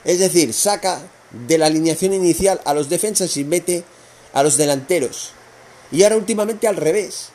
[0.06, 3.84] Es decir, saca de la alineación inicial a los defensas y mete
[4.34, 5.32] a los delanteros.
[5.92, 7.30] Y ahora últimamente al revés.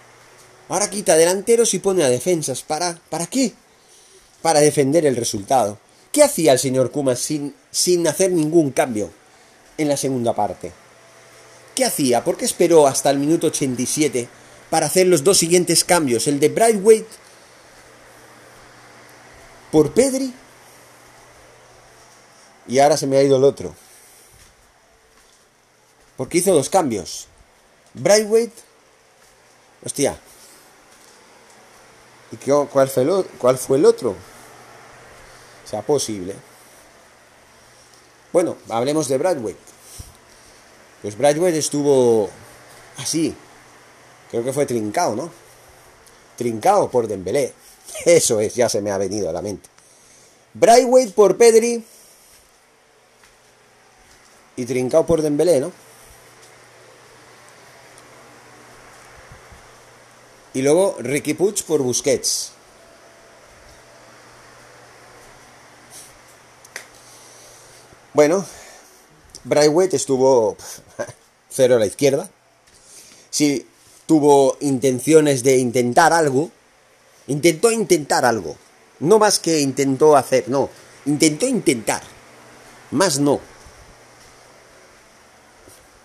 [0.69, 2.63] Ahora quita delanteros y pone a defensas.
[2.63, 3.53] ¿Para, ¿para qué?
[4.41, 5.79] Para defender el resultado.
[6.13, 9.11] ¿Qué hacía el señor Kuma sin, sin hacer ningún cambio
[9.79, 10.73] en la segunda parte?
[11.75, 12.23] ¿Qué hacía?
[12.23, 14.29] ¿Por qué esperó hasta el minuto 87
[14.71, 16.27] para hacer los dos siguientes cambios?
[16.27, 17.07] El de Brightweight
[19.73, 20.33] por Pedri
[22.69, 23.75] y ahora se me ha ido el otro.
[26.17, 27.27] Porque hizo dos cambios.
[27.95, 28.53] Brightweight.
[29.85, 30.17] Hostia.
[32.31, 33.27] ¿Y qué, cuál, fue el, o-
[33.89, 34.15] otro?
[35.69, 36.35] Sea posible.
[38.33, 39.59] Bueno, hablemos de Brightweight.
[41.03, 42.31] Pues Brightweight estuvo
[42.99, 43.35] así.
[44.31, 45.31] Creo que fue trincado, ¿no?
[46.37, 47.53] Trincado por Dembélé.
[48.05, 49.69] Eso es, ya se me ha venido a la mente.
[50.55, 51.85] Brightweight por Pedri.
[54.57, 55.73] Y trincado por Dembélé, ¿no?
[60.55, 62.53] Y luego Ricky Puig por Busquets.
[68.13, 68.45] Bueno,
[69.45, 70.57] Brightweight estuvo
[71.49, 72.31] cero a la izquierda.
[73.31, 73.67] Sí,
[74.05, 76.51] tuvo intenciones de intentar algo.
[77.27, 78.57] Intentó intentar algo.
[79.01, 80.71] No más que intentó hacer, no.
[81.07, 82.03] Intentó intentar.
[82.91, 83.41] Más no.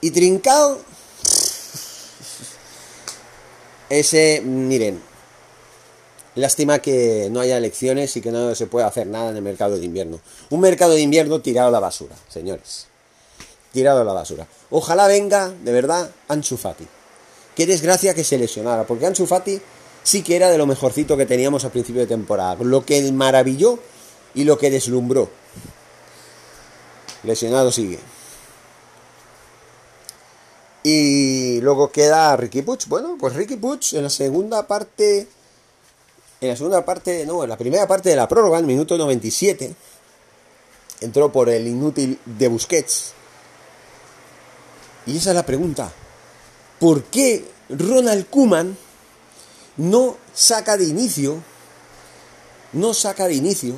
[0.01, 0.79] Y Trincao.
[3.89, 5.01] Ese, miren.
[6.35, 9.77] Lástima que no haya elecciones y que no se pueda hacer nada en el mercado
[9.77, 10.19] de invierno.
[10.51, 12.85] Un mercado de invierno tirado a la basura, señores.
[13.73, 14.47] Tirado a la basura.
[14.69, 16.87] Ojalá venga, de verdad, Ansu Fati.
[17.55, 19.59] Qué desgracia que se lesionara, porque Ansu Fati
[20.07, 22.55] sí que era de lo mejorcito que teníamos a principio de temporada.
[22.61, 23.77] Lo que maravilló
[24.33, 25.29] y lo que deslumbró.
[27.23, 27.99] Lesionado sigue.
[30.83, 32.87] Y luego queda Ricky Puig.
[32.87, 35.27] Bueno, pues Ricky Puig en la segunda parte.
[36.39, 38.97] En la segunda parte, no, en la primera parte de la prórroga, en el minuto
[38.97, 39.75] 97,
[41.01, 43.11] entró por el inútil de Busquets.
[45.05, 45.91] Y esa es la pregunta.
[46.79, 48.77] ¿Por qué Ronald Kuman
[49.77, 51.41] no saca de inicio,
[52.73, 53.75] no saca de inicio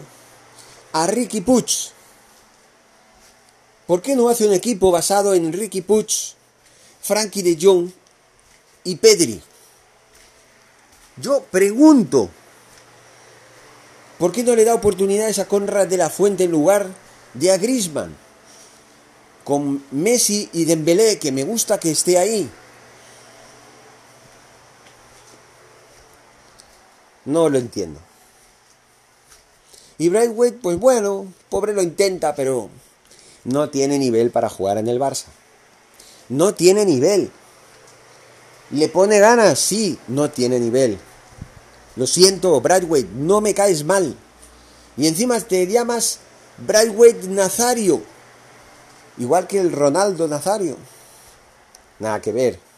[0.94, 1.66] a Ricky Puig?
[3.86, 6.08] ¿Por qué no hace un equipo basado en Ricky Puig,
[7.02, 7.90] Frankie de Jong
[8.84, 9.42] y Pedri?
[11.18, 12.30] Yo pregunto,
[14.18, 16.88] ¿por qué no le da oportunidades a Conrad de la Fuente en lugar
[17.34, 18.16] de a Griezmann?
[19.44, 22.50] Con Messi y Dembélé, que me gusta que esté ahí.
[27.26, 28.00] No lo entiendo.
[29.98, 32.70] Y Brightweight, pues bueno, pobre lo intenta, pero
[33.44, 35.26] no tiene nivel para jugar en el Barça.
[36.30, 37.32] No tiene nivel.
[38.72, 39.60] ¿Le pone ganas?
[39.60, 40.98] Sí, no tiene nivel.
[41.96, 44.16] Lo siento, Brightweight, no me caes mal.
[44.96, 46.20] Y encima te llamas
[46.66, 48.02] Brightweight Nazario.
[49.18, 50.78] Igual que el Ronaldo Nazario.
[52.00, 52.69] Nada que ver.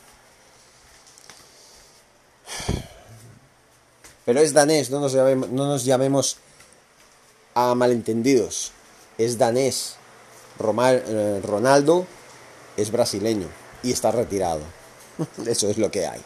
[4.26, 6.38] Pero es danés, no nos llamemos, no nos llamemos
[7.56, 8.72] a malentendidos.
[9.18, 9.96] Es danés.
[10.60, 12.06] Roma- eh, Ronaldo
[12.78, 13.48] es brasileño
[13.84, 14.62] y está retirado.
[15.46, 16.22] Eso es lo que hay.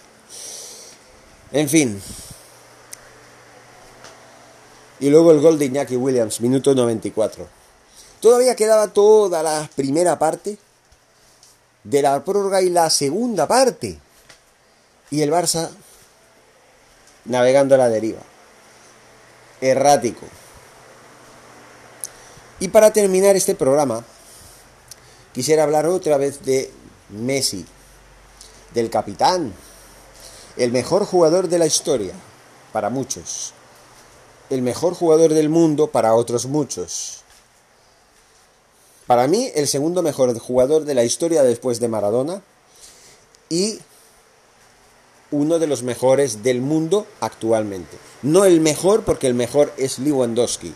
[1.52, 2.02] En fin.
[5.00, 7.48] Y luego el gol de Iñaki Williams, minuto 94.
[8.20, 10.58] Todavía quedaba toda la primera parte
[11.84, 14.00] de la prórroga y la segunda parte.
[15.12, 15.70] Y el Barça
[17.26, 18.22] navegando a la deriva.
[19.62, 20.26] Errático.
[22.60, 24.04] Y para terminar este programa,
[25.34, 26.72] quisiera hablar otra vez de
[27.10, 27.66] Messi,
[28.74, 29.54] del capitán,
[30.58, 32.14] el mejor jugador de la historia,
[32.72, 33.54] para muchos,
[34.50, 37.24] el mejor jugador del mundo para otros muchos.
[39.08, 42.42] Para mí, el segundo mejor jugador de la historia después de Maradona
[43.50, 43.80] y
[45.36, 47.98] uno de los mejores del mundo actualmente.
[48.22, 50.74] No el mejor porque el mejor es Lewandowski.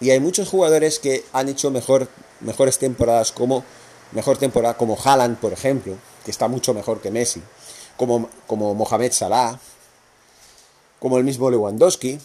[0.00, 2.08] Y hay muchos jugadores que han hecho mejor,
[2.40, 3.64] mejores temporadas como
[4.12, 7.42] mejor temporada como Haaland, por ejemplo, que está mucho mejor que Messi,
[7.96, 9.58] como, como Mohamed Salah,
[11.00, 12.18] como el mismo Lewandowski.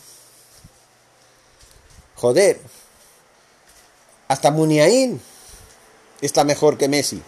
[2.16, 2.62] Joder,
[4.28, 5.20] hasta Muniain
[6.22, 7.22] está mejor que Messi.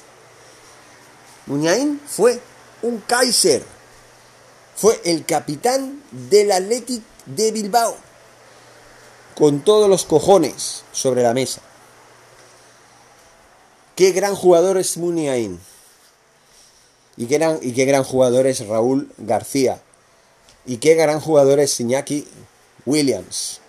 [1.48, 2.40] Muniain fue
[2.84, 3.64] un Kaiser.
[4.76, 7.96] Fue el capitán del Athletic de Bilbao.
[9.36, 11.62] Con todos los cojones sobre la mesa.
[13.96, 15.60] Qué gran jugador es Muniain.
[17.18, 19.82] Y qué gran, y qué gran jugador es Raúl García.
[20.66, 22.28] Y qué gran jugador es Iñaki
[22.86, 23.60] Williams.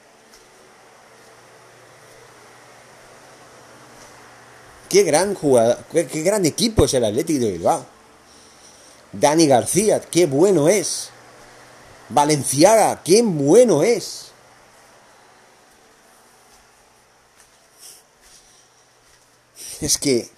[4.88, 5.36] Qué gran
[5.92, 7.93] qué, qué gran equipo es el Athletic de Bilbao.
[9.20, 11.10] Dani García, qué bueno es.
[12.08, 14.26] Valenciaga, qué bueno es.
[19.80, 20.30] Es que...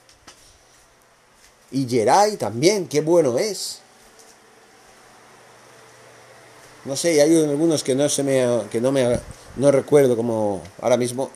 [1.71, 3.81] Y Geray también, qué bueno es.
[6.85, 9.19] No sé, hay algunos que no se me que no me
[9.57, 11.31] no recuerdo como ahora mismo.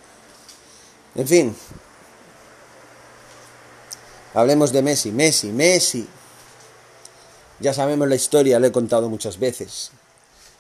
[1.17, 1.57] En fin.
[4.33, 6.09] Hablemos de Messi, Messi, Messi.
[7.61, 9.91] Ya sabemos la historia, lo he contado muchas veces,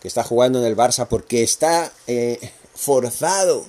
[0.01, 3.66] que está jugando en el Barça porque está eh, forzado,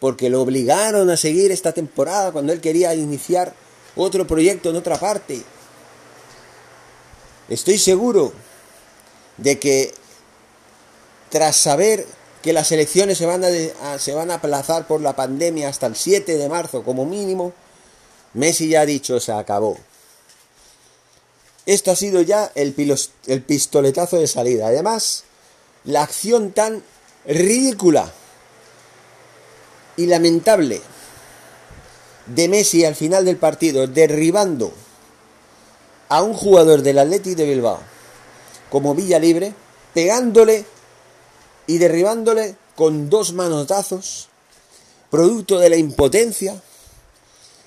[0.00, 3.52] porque lo obligaron a seguir esta temporada cuando él quería iniciar
[3.96, 5.42] otro proyecto en otra parte.
[7.48, 8.32] Estoy seguro
[9.36, 9.92] de que
[11.30, 12.06] tras saber
[12.42, 15.96] que las elecciones se van a, se van a aplazar por la pandemia hasta el
[15.96, 17.52] 7 de marzo como mínimo,
[18.34, 19.78] Messi ya ha dicho se acabó.
[21.66, 24.68] Esto ha sido ya el, pistoletazo de salida.
[24.68, 25.24] Además,
[25.84, 26.82] la acción tan
[27.24, 28.12] ridícula
[29.96, 30.80] y lamentable
[32.26, 34.72] de Messi al final del partido, derribando
[36.08, 37.80] a un jugador del Athletic de Bilbao
[38.70, 39.54] como Villa Libre,
[39.92, 40.64] pegándole
[41.66, 44.28] y derribándole con dos manotazos,
[45.10, 46.60] producto de la impotencia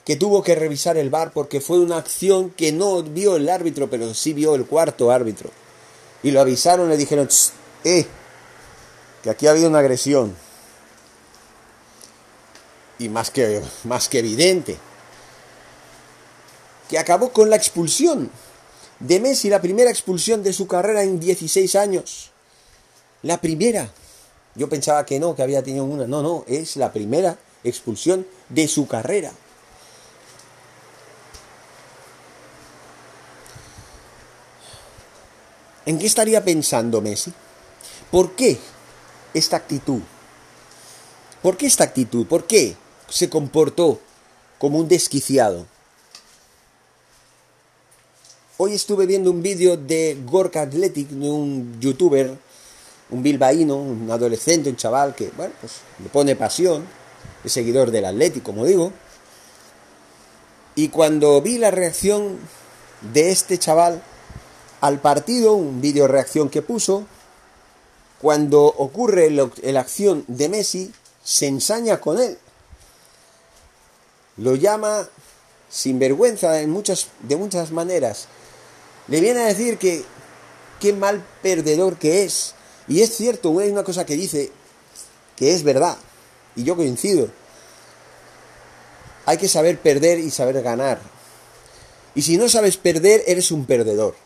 [0.05, 3.89] que tuvo que revisar el bar porque fue una acción que no vio el árbitro,
[3.89, 5.49] pero sí vio el cuarto árbitro.
[6.21, 7.27] Y lo avisaron, le dijeron,
[7.83, 8.05] eh,
[9.23, 10.35] que aquí ha habido una agresión.
[12.99, 14.77] Y más que, más que evidente.
[16.87, 18.29] Que acabó con la expulsión
[18.99, 22.31] de Messi, la primera expulsión de su carrera en 16 años.
[23.23, 23.89] La primera.
[24.53, 26.05] Yo pensaba que no, que había tenido una.
[26.05, 29.31] No, no, es la primera expulsión de su carrera.
[35.85, 37.31] ¿En qué estaría pensando Messi?
[38.11, 38.57] ¿Por qué
[39.33, 40.01] esta actitud?
[41.41, 42.25] ¿Por qué esta actitud?
[42.25, 42.75] ¿Por qué
[43.07, 43.99] se comportó
[44.57, 45.67] como un desquiciado?
[48.57, 52.35] Hoy estuve viendo un vídeo de Gorka Athletic, de un youtuber,
[53.11, 56.85] un bilbaíno, un adolescente, un chaval que, bueno, pues le pone pasión,
[57.43, 58.91] es seguidor del Athletic, como digo.
[60.73, 62.39] Y cuando vi la reacción
[63.13, 64.01] de este chaval,
[64.85, 67.07] al partido, un vídeo reacción que puso,
[68.21, 72.37] cuando ocurre la acción de Messi, se ensaña con él.
[74.37, 75.09] Lo llama
[75.71, 78.27] sinvergüenza en muchas, de muchas maneras.
[79.07, 80.05] Le viene a decir que
[80.79, 82.53] qué mal perdedor que es.
[82.87, 84.51] Y es cierto, hay una cosa que dice
[85.35, 85.97] que es verdad.
[86.55, 87.29] Y yo coincido.
[89.25, 91.01] Hay que saber perder y saber ganar.
[92.13, 94.24] Y si no sabes perder, eres un perdedor.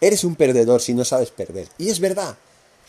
[0.00, 1.68] Eres un perdedor si no sabes perder.
[1.78, 2.36] Y es verdad.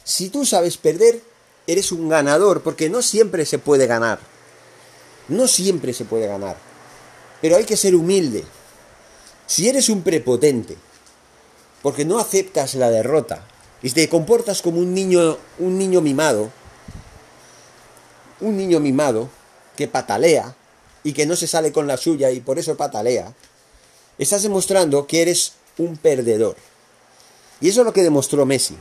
[0.03, 1.21] Si tú sabes perder,
[1.67, 4.19] eres un ganador, porque no siempre se puede ganar.
[5.27, 6.57] No siempre se puede ganar.
[7.41, 8.43] Pero hay que ser humilde.
[9.47, 10.77] Si eres un prepotente,
[11.81, 13.45] porque no aceptas la derrota
[13.81, 16.51] y te comportas como un niño, un niño mimado,
[18.39, 19.29] un niño mimado
[19.75, 20.55] que patalea
[21.03, 23.33] y que no se sale con la suya y por eso patalea,
[24.17, 26.55] estás demostrando que eres un perdedor.
[27.61, 28.75] Y eso es lo que demostró Messi.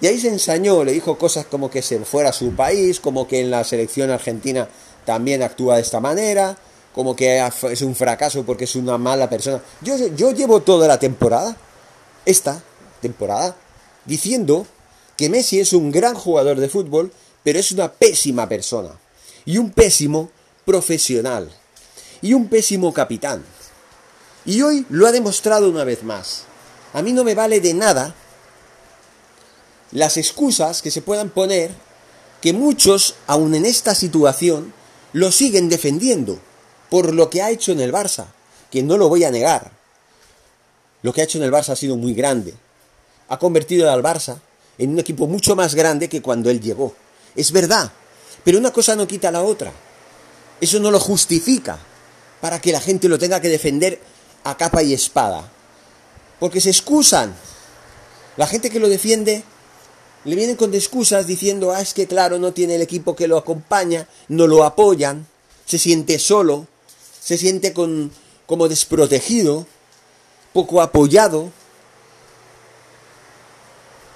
[0.00, 3.28] Y ahí se ensañó, le dijo cosas como que se fuera a su país, como
[3.28, 4.68] que en la selección argentina
[5.04, 6.56] también actúa de esta manera,
[6.94, 9.62] como que es un fracaso porque es una mala persona.
[9.82, 11.54] Yo, yo llevo toda la temporada,
[12.24, 12.62] esta
[13.02, 13.54] temporada,
[14.06, 14.66] diciendo
[15.16, 18.90] que Messi es un gran jugador de fútbol, pero es una pésima persona.
[19.44, 20.30] Y un pésimo
[20.64, 21.50] profesional.
[22.22, 23.44] Y un pésimo capitán.
[24.46, 26.44] Y hoy lo ha demostrado una vez más.
[26.92, 28.14] A mí no me vale de nada
[29.92, 31.70] las excusas que se puedan poner
[32.40, 34.72] que muchos, aun en esta situación,
[35.12, 36.38] lo siguen defendiendo
[36.88, 38.26] por lo que ha hecho en el Barça,
[38.70, 39.72] que no lo voy a negar.
[41.02, 42.54] Lo que ha hecho en el Barça ha sido muy grande.
[43.28, 44.38] Ha convertido al Barça
[44.78, 46.94] en un equipo mucho más grande que cuando él llegó.
[47.36, 47.92] Es verdad,
[48.44, 49.72] pero una cosa no quita la otra.
[50.60, 51.78] Eso no lo justifica
[52.40, 54.00] para que la gente lo tenga que defender
[54.44, 55.50] a capa y espada.
[56.40, 57.34] Porque se excusan.
[58.36, 59.44] La gente que lo defiende
[60.24, 63.38] le vienen con excusas diciendo, ah, es que claro, no tiene el equipo que lo
[63.38, 65.26] acompaña, no lo apoyan,
[65.64, 66.66] se siente solo,
[67.20, 68.10] se siente con,
[68.46, 69.66] como desprotegido,
[70.52, 71.50] poco apoyado,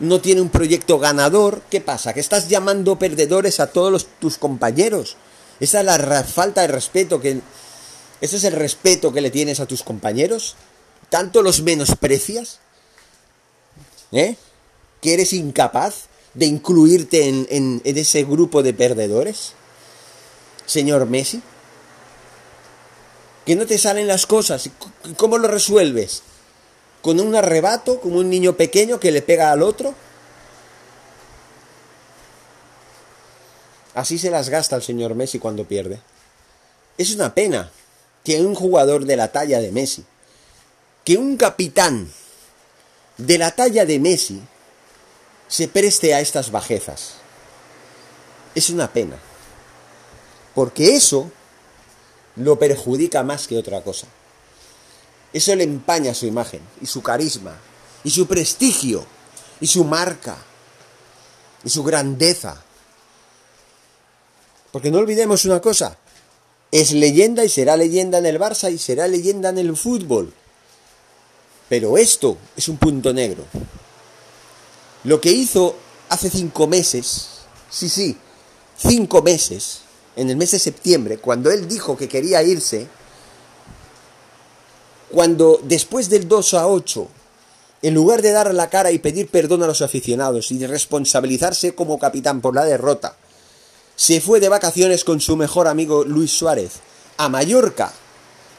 [0.00, 1.62] no tiene un proyecto ganador.
[1.70, 2.12] ¿Qué pasa?
[2.12, 5.16] ¿Que estás llamando perdedores a todos tus compañeros?
[5.60, 7.40] Esa es la falta de respeto que...
[8.20, 10.56] ¿Ese es el respeto que le tienes a tus compañeros?
[11.14, 12.58] ¿Tanto los menosprecias?
[14.10, 14.34] ¿Eh?
[15.00, 19.52] ¿Que eres incapaz de incluirte en, ese grupo de perdedores?
[20.66, 21.40] Señor Messi.
[23.46, 24.68] Que no te salen las cosas.
[25.16, 26.24] ¿Cómo lo resuelves?
[27.00, 29.94] ¿Con un arrebato, como un niño pequeño que le pega al otro?
[33.94, 36.00] Así se las gasta el señor Messi cuando pierde.
[36.98, 37.70] Es una pena
[38.24, 40.04] que un jugador de la talla de Messi,
[41.04, 42.10] que un capitán
[43.18, 44.40] de la talla de Messi,
[45.48, 47.14] se preste a estas bajezas.
[48.54, 49.18] Es una pena.
[50.54, 51.30] Porque eso
[52.36, 54.06] lo perjudica más que otra cosa.
[55.32, 57.56] Eso le empaña su imagen y su carisma
[58.04, 59.04] y su prestigio
[59.60, 60.36] y su marca
[61.64, 62.62] y su grandeza.
[64.70, 65.98] Porque no olvidemos una cosa,
[66.70, 70.32] es leyenda y será leyenda en el Barça y será leyenda en el fútbol.
[71.68, 73.44] Pero esto es un punto negro.
[75.04, 75.76] Lo que hizo
[76.08, 77.28] hace cinco meses,
[77.70, 78.16] sí, sí,
[78.76, 79.80] cinco meses,
[80.16, 82.86] en el mes de septiembre, cuando él dijo que quería irse,
[85.10, 87.08] cuando después del 2 a 8,
[87.82, 91.74] en lugar de dar la cara y pedir perdón a los aficionados y de responsabilizarse
[91.74, 93.16] como capitán por la derrota,
[93.96, 96.80] se fue de vacaciones con su mejor amigo Luis Suárez
[97.16, 97.92] a Mallorca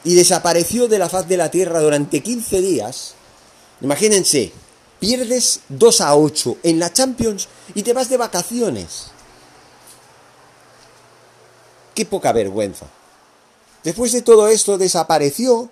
[0.06, 3.14] y desapareció de la faz de la tierra durante 15 días.
[3.80, 4.52] Imagínense,
[5.00, 9.08] pierdes 2 a 8 en la Champions y te vas de vacaciones.
[11.92, 12.86] Qué poca vergüenza.
[13.82, 15.70] Después de todo esto desapareció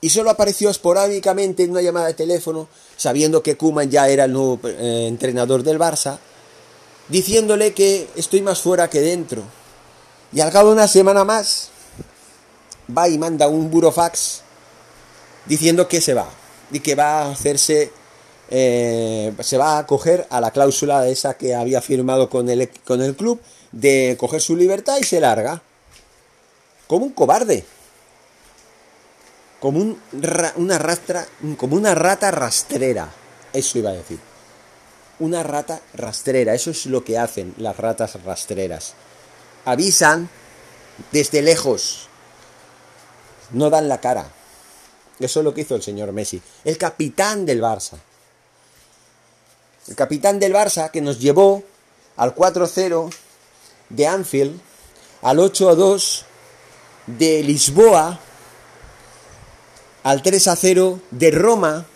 [0.00, 4.32] y solo apareció esporádicamente en una llamada de teléfono, sabiendo que Kuman ya era el
[4.32, 6.18] nuevo eh, entrenador del Barça,
[7.08, 9.42] diciéndole que estoy más fuera que dentro.
[10.32, 11.70] Y al cabo de una semana más,
[12.96, 14.42] va y manda un burofax
[15.46, 16.28] diciendo que se va
[16.70, 17.90] y que va a hacerse,
[18.50, 23.02] eh, se va a acoger a la cláusula esa que había firmado con el, con
[23.02, 23.40] el club
[23.72, 25.62] de coger su libertad y se larga.
[26.86, 27.64] Como un cobarde.
[29.60, 30.00] Como un,
[30.56, 31.26] una rastra,
[31.56, 33.08] como una rata rastrera.
[33.52, 34.18] Eso iba a decir.
[35.18, 36.54] Una rata rastrera.
[36.54, 38.94] Eso es lo que hacen las ratas rastreras.
[39.64, 40.28] Avisan
[41.10, 42.08] desde lejos.
[43.50, 44.30] No dan la cara.
[45.18, 46.40] Eso es lo que hizo el señor Messi.
[46.64, 47.96] El capitán del Barça.
[49.88, 51.62] El capitán del Barça que nos llevó
[52.16, 53.10] al 4-0
[53.88, 54.60] de Anfield,
[55.22, 56.22] al 8-2
[57.06, 58.18] de Lisboa,
[60.02, 61.86] al 3-0 de Roma,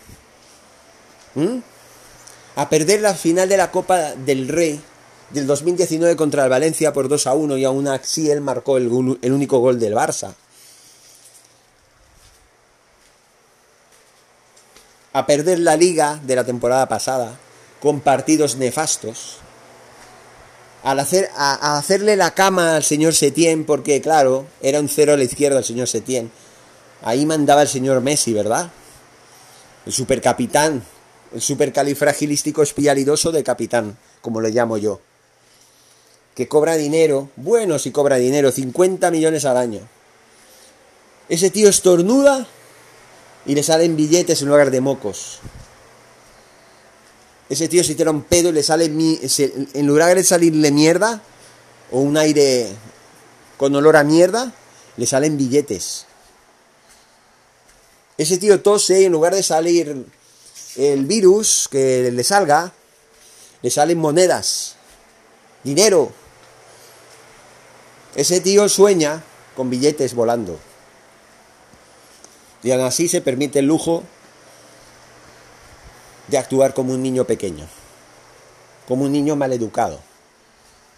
[2.57, 4.80] a perder la final de la Copa del Rey
[5.30, 9.59] del 2019 contra el Valencia por 2 1 y aún así él marcó el único
[9.59, 10.34] gol del Barça.
[15.12, 17.38] A perder la liga de la temporada pasada
[17.80, 19.38] con partidos nefastos,
[20.82, 25.16] al hacer, a, hacerle la cama al señor Setién, porque claro, era un cero a
[25.16, 26.30] la izquierda el señor Setién.
[27.02, 28.70] Ahí mandaba el señor Messi, ¿verdad?
[29.86, 30.82] El supercapitán,
[31.34, 35.00] el supercalifragilístico espialidoso de capitán, como le llamo yo.
[36.34, 39.80] Que cobra dinero, bueno si cobra dinero, 50 millones al año.
[41.28, 42.46] Ese tío estornuda
[43.47, 45.38] y le salen billetes en lugar de mocos.
[47.49, 50.70] Ese tío si tira un pedo y le sale mi, se- en lugar de salirle
[50.70, 51.20] mierda
[51.91, 52.68] o un aire
[53.57, 54.53] con olor a mierda,
[54.97, 56.07] le salen billetes.
[58.18, 60.07] Ese tío tose y en lugar de salir
[60.76, 62.72] el virus que le salga,
[63.62, 64.76] le salen monedas,
[65.64, 66.12] dinero.
[68.14, 69.22] Ese tío sueña
[69.57, 70.59] con billetes volando.
[72.62, 74.02] Y aún así se permite el lujo
[76.28, 77.66] de actuar como un niño pequeño,
[78.86, 80.00] como un niño maleducado,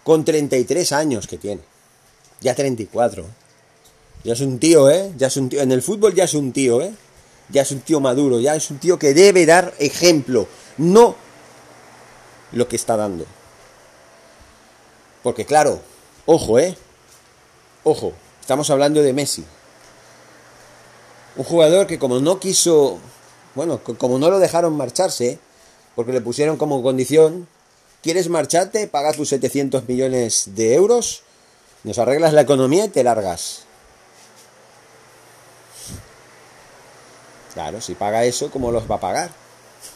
[0.03, 1.61] con 33 años que tiene,
[2.41, 3.25] ya 34.
[4.23, 5.11] Ya es un tío, ¿eh?
[5.17, 5.61] Ya es un tío.
[5.61, 6.93] En el fútbol ya es un tío, ¿eh?
[7.49, 10.47] Ya es un tío maduro, ya es un tío que debe dar ejemplo,
[10.77, 11.15] no
[12.51, 13.25] lo que está dando.
[15.23, 15.81] Porque claro,
[16.25, 16.77] ojo, ¿eh?
[17.83, 19.43] Ojo, estamos hablando de Messi.
[21.35, 22.99] Un jugador que como no quiso,
[23.55, 25.39] bueno, co- como no lo dejaron marcharse,
[25.95, 27.47] porque le pusieron como condición,
[28.03, 28.87] ¿quieres marcharte?
[28.87, 31.23] Paga tus 700 millones de euros,
[31.83, 33.63] nos arreglas la economía y te largas.
[37.53, 39.29] Claro, si paga eso, ¿cómo los va a pagar?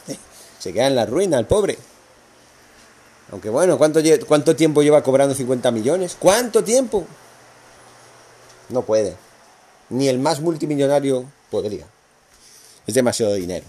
[0.58, 1.78] Se queda en la ruina el pobre.
[3.30, 6.16] Aunque bueno, ¿cuánto, ¿cuánto tiempo lleva cobrando 50 millones?
[6.18, 7.04] ¿Cuánto tiempo?
[8.70, 9.16] No puede.
[9.90, 11.86] Ni el más multimillonario podría.
[12.86, 13.66] Es demasiado dinero.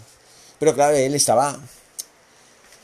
[0.59, 1.59] Pero claro, él estaba...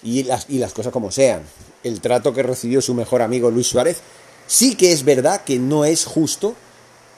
[0.04, 1.44] Y las, y las cosas como sean.
[1.84, 4.02] El trato que recibió su mejor amigo Luis Suárez,
[4.48, 6.56] sí que es verdad que no es justo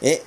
[0.01, 0.21] ¿eh?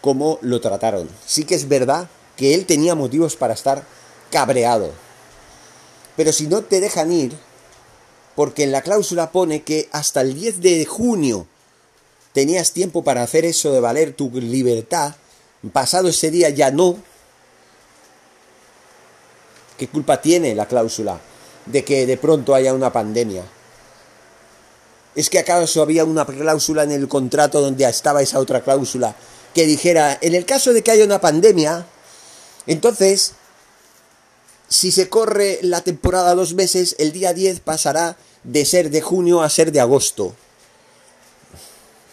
[0.00, 1.08] como lo trataron.
[1.26, 3.84] Sí que es verdad que él tenía motivos para estar
[4.30, 4.92] cabreado.
[6.16, 7.32] Pero si no te dejan ir,
[8.34, 11.46] porque en la cláusula pone que hasta el 10 de junio
[12.38, 15.16] tenías tiempo para hacer eso de valer tu libertad,
[15.72, 16.96] pasado ese día ya no.
[19.76, 21.18] ¿Qué culpa tiene la cláusula
[21.66, 23.42] de que de pronto haya una pandemia?
[25.16, 29.16] ¿Es que acaso había una cláusula en el contrato donde estaba esa otra cláusula
[29.52, 31.86] que dijera, en el caso de que haya una pandemia,
[32.68, 33.32] entonces,
[34.68, 39.42] si se corre la temporada dos meses, el día 10 pasará de ser de junio
[39.42, 40.36] a ser de agosto?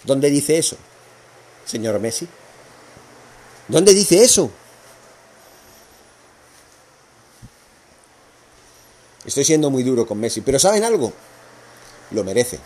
[0.05, 0.77] ¿Dónde dice eso,
[1.65, 2.27] señor Messi?
[3.67, 4.51] ¿Dónde dice eso?
[9.25, 11.11] Estoy siendo muy duro con Messi, pero ¿saben algo?
[12.11, 12.59] Lo merece.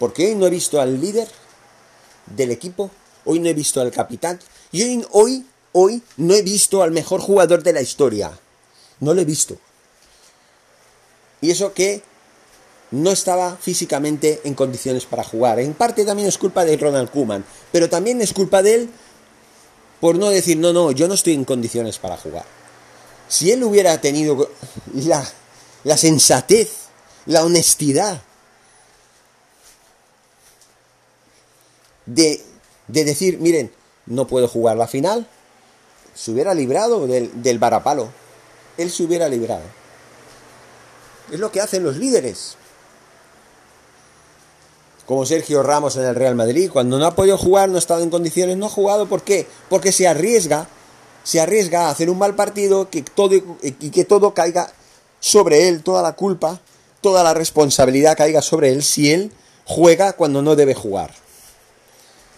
[0.00, 1.28] Porque hoy no he visto al líder
[2.26, 2.90] del equipo,
[3.24, 4.40] hoy no he visto al capitán,
[4.72, 8.36] y hoy, hoy, hoy no he visto al mejor jugador de la historia.
[8.98, 9.56] No lo he visto.
[11.40, 12.02] Y eso que
[12.90, 15.58] no estaba físicamente en condiciones para jugar.
[15.60, 18.90] En parte también es culpa de Ronald Koeman, pero también es culpa de él
[20.00, 22.44] por no decir, no, no, yo no estoy en condiciones para jugar.
[23.28, 24.50] Si él hubiera tenido
[24.94, 25.26] la,
[25.84, 26.70] la sensatez,
[27.24, 28.22] la honestidad
[32.04, 32.44] de,
[32.88, 33.72] de decir, miren,
[34.06, 35.26] no puedo jugar la final,
[36.14, 38.10] se hubiera librado del, del varapalo.
[38.78, 39.64] Él se hubiera librado.
[41.32, 42.56] Es lo que hacen los líderes.
[45.06, 48.02] Como Sergio Ramos en el Real Madrid, cuando no ha podido jugar, no ha estado
[48.02, 49.06] en condiciones, no ha jugado.
[49.06, 49.46] ¿Por qué?
[49.68, 50.68] Porque se arriesga,
[51.22, 54.72] se arriesga a hacer un mal partido que todo, y que todo caiga
[55.20, 56.60] sobre él, toda la culpa,
[57.00, 59.32] toda la responsabilidad caiga sobre él si él
[59.64, 61.14] juega cuando no debe jugar.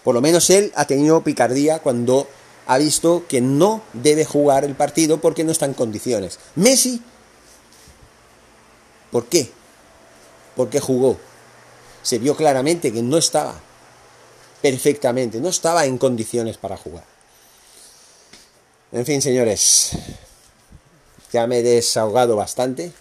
[0.05, 2.27] Por lo menos él ha tenido picardía cuando
[2.67, 6.39] ha visto que no debe jugar el partido porque no está en condiciones.
[6.55, 7.03] Messi,
[9.11, 9.51] ¿por qué?
[10.55, 11.19] Porque jugó.
[12.03, 13.55] Se vio claramente que no estaba
[14.63, 17.05] perfectamente, no estaba en condiciones para jugar.
[18.91, 19.91] En fin, señores,
[21.33, 22.93] ya me he desahogado bastante.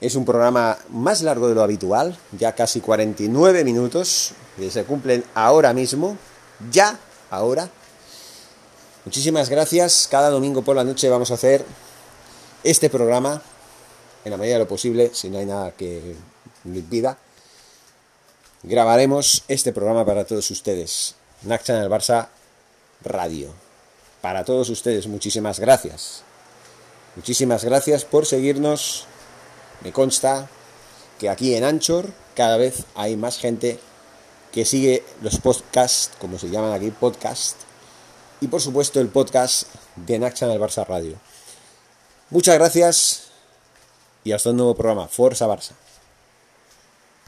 [0.00, 5.24] Es un programa más largo de lo habitual, ya casi 49 minutos, que se cumplen
[5.34, 6.16] ahora mismo,
[6.70, 6.98] ya,
[7.30, 7.68] ahora.
[9.04, 10.08] Muchísimas gracias.
[10.10, 11.64] Cada domingo por la noche vamos a hacer
[12.62, 13.42] este programa,
[14.24, 16.14] en la medida de lo posible, si no hay nada que
[16.64, 17.18] lo impida.
[18.62, 21.14] Grabaremos este programa para todos ustedes.
[21.42, 22.28] Naxan el Barça
[23.02, 23.48] Radio.
[24.20, 26.22] Para todos ustedes, muchísimas gracias.
[27.16, 29.06] Muchísimas gracias por seguirnos.
[29.82, 30.48] Me consta
[31.18, 33.80] que aquí en Anchor cada vez hay más gente
[34.52, 37.56] que sigue los podcasts, como se llaman aquí, podcast,
[38.42, 41.16] y por supuesto el podcast de Naxan el Barça Radio.
[42.28, 43.22] Muchas gracias
[44.22, 45.08] y hasta un nuevo programa.
[45.08, 45.72] Forza Barça.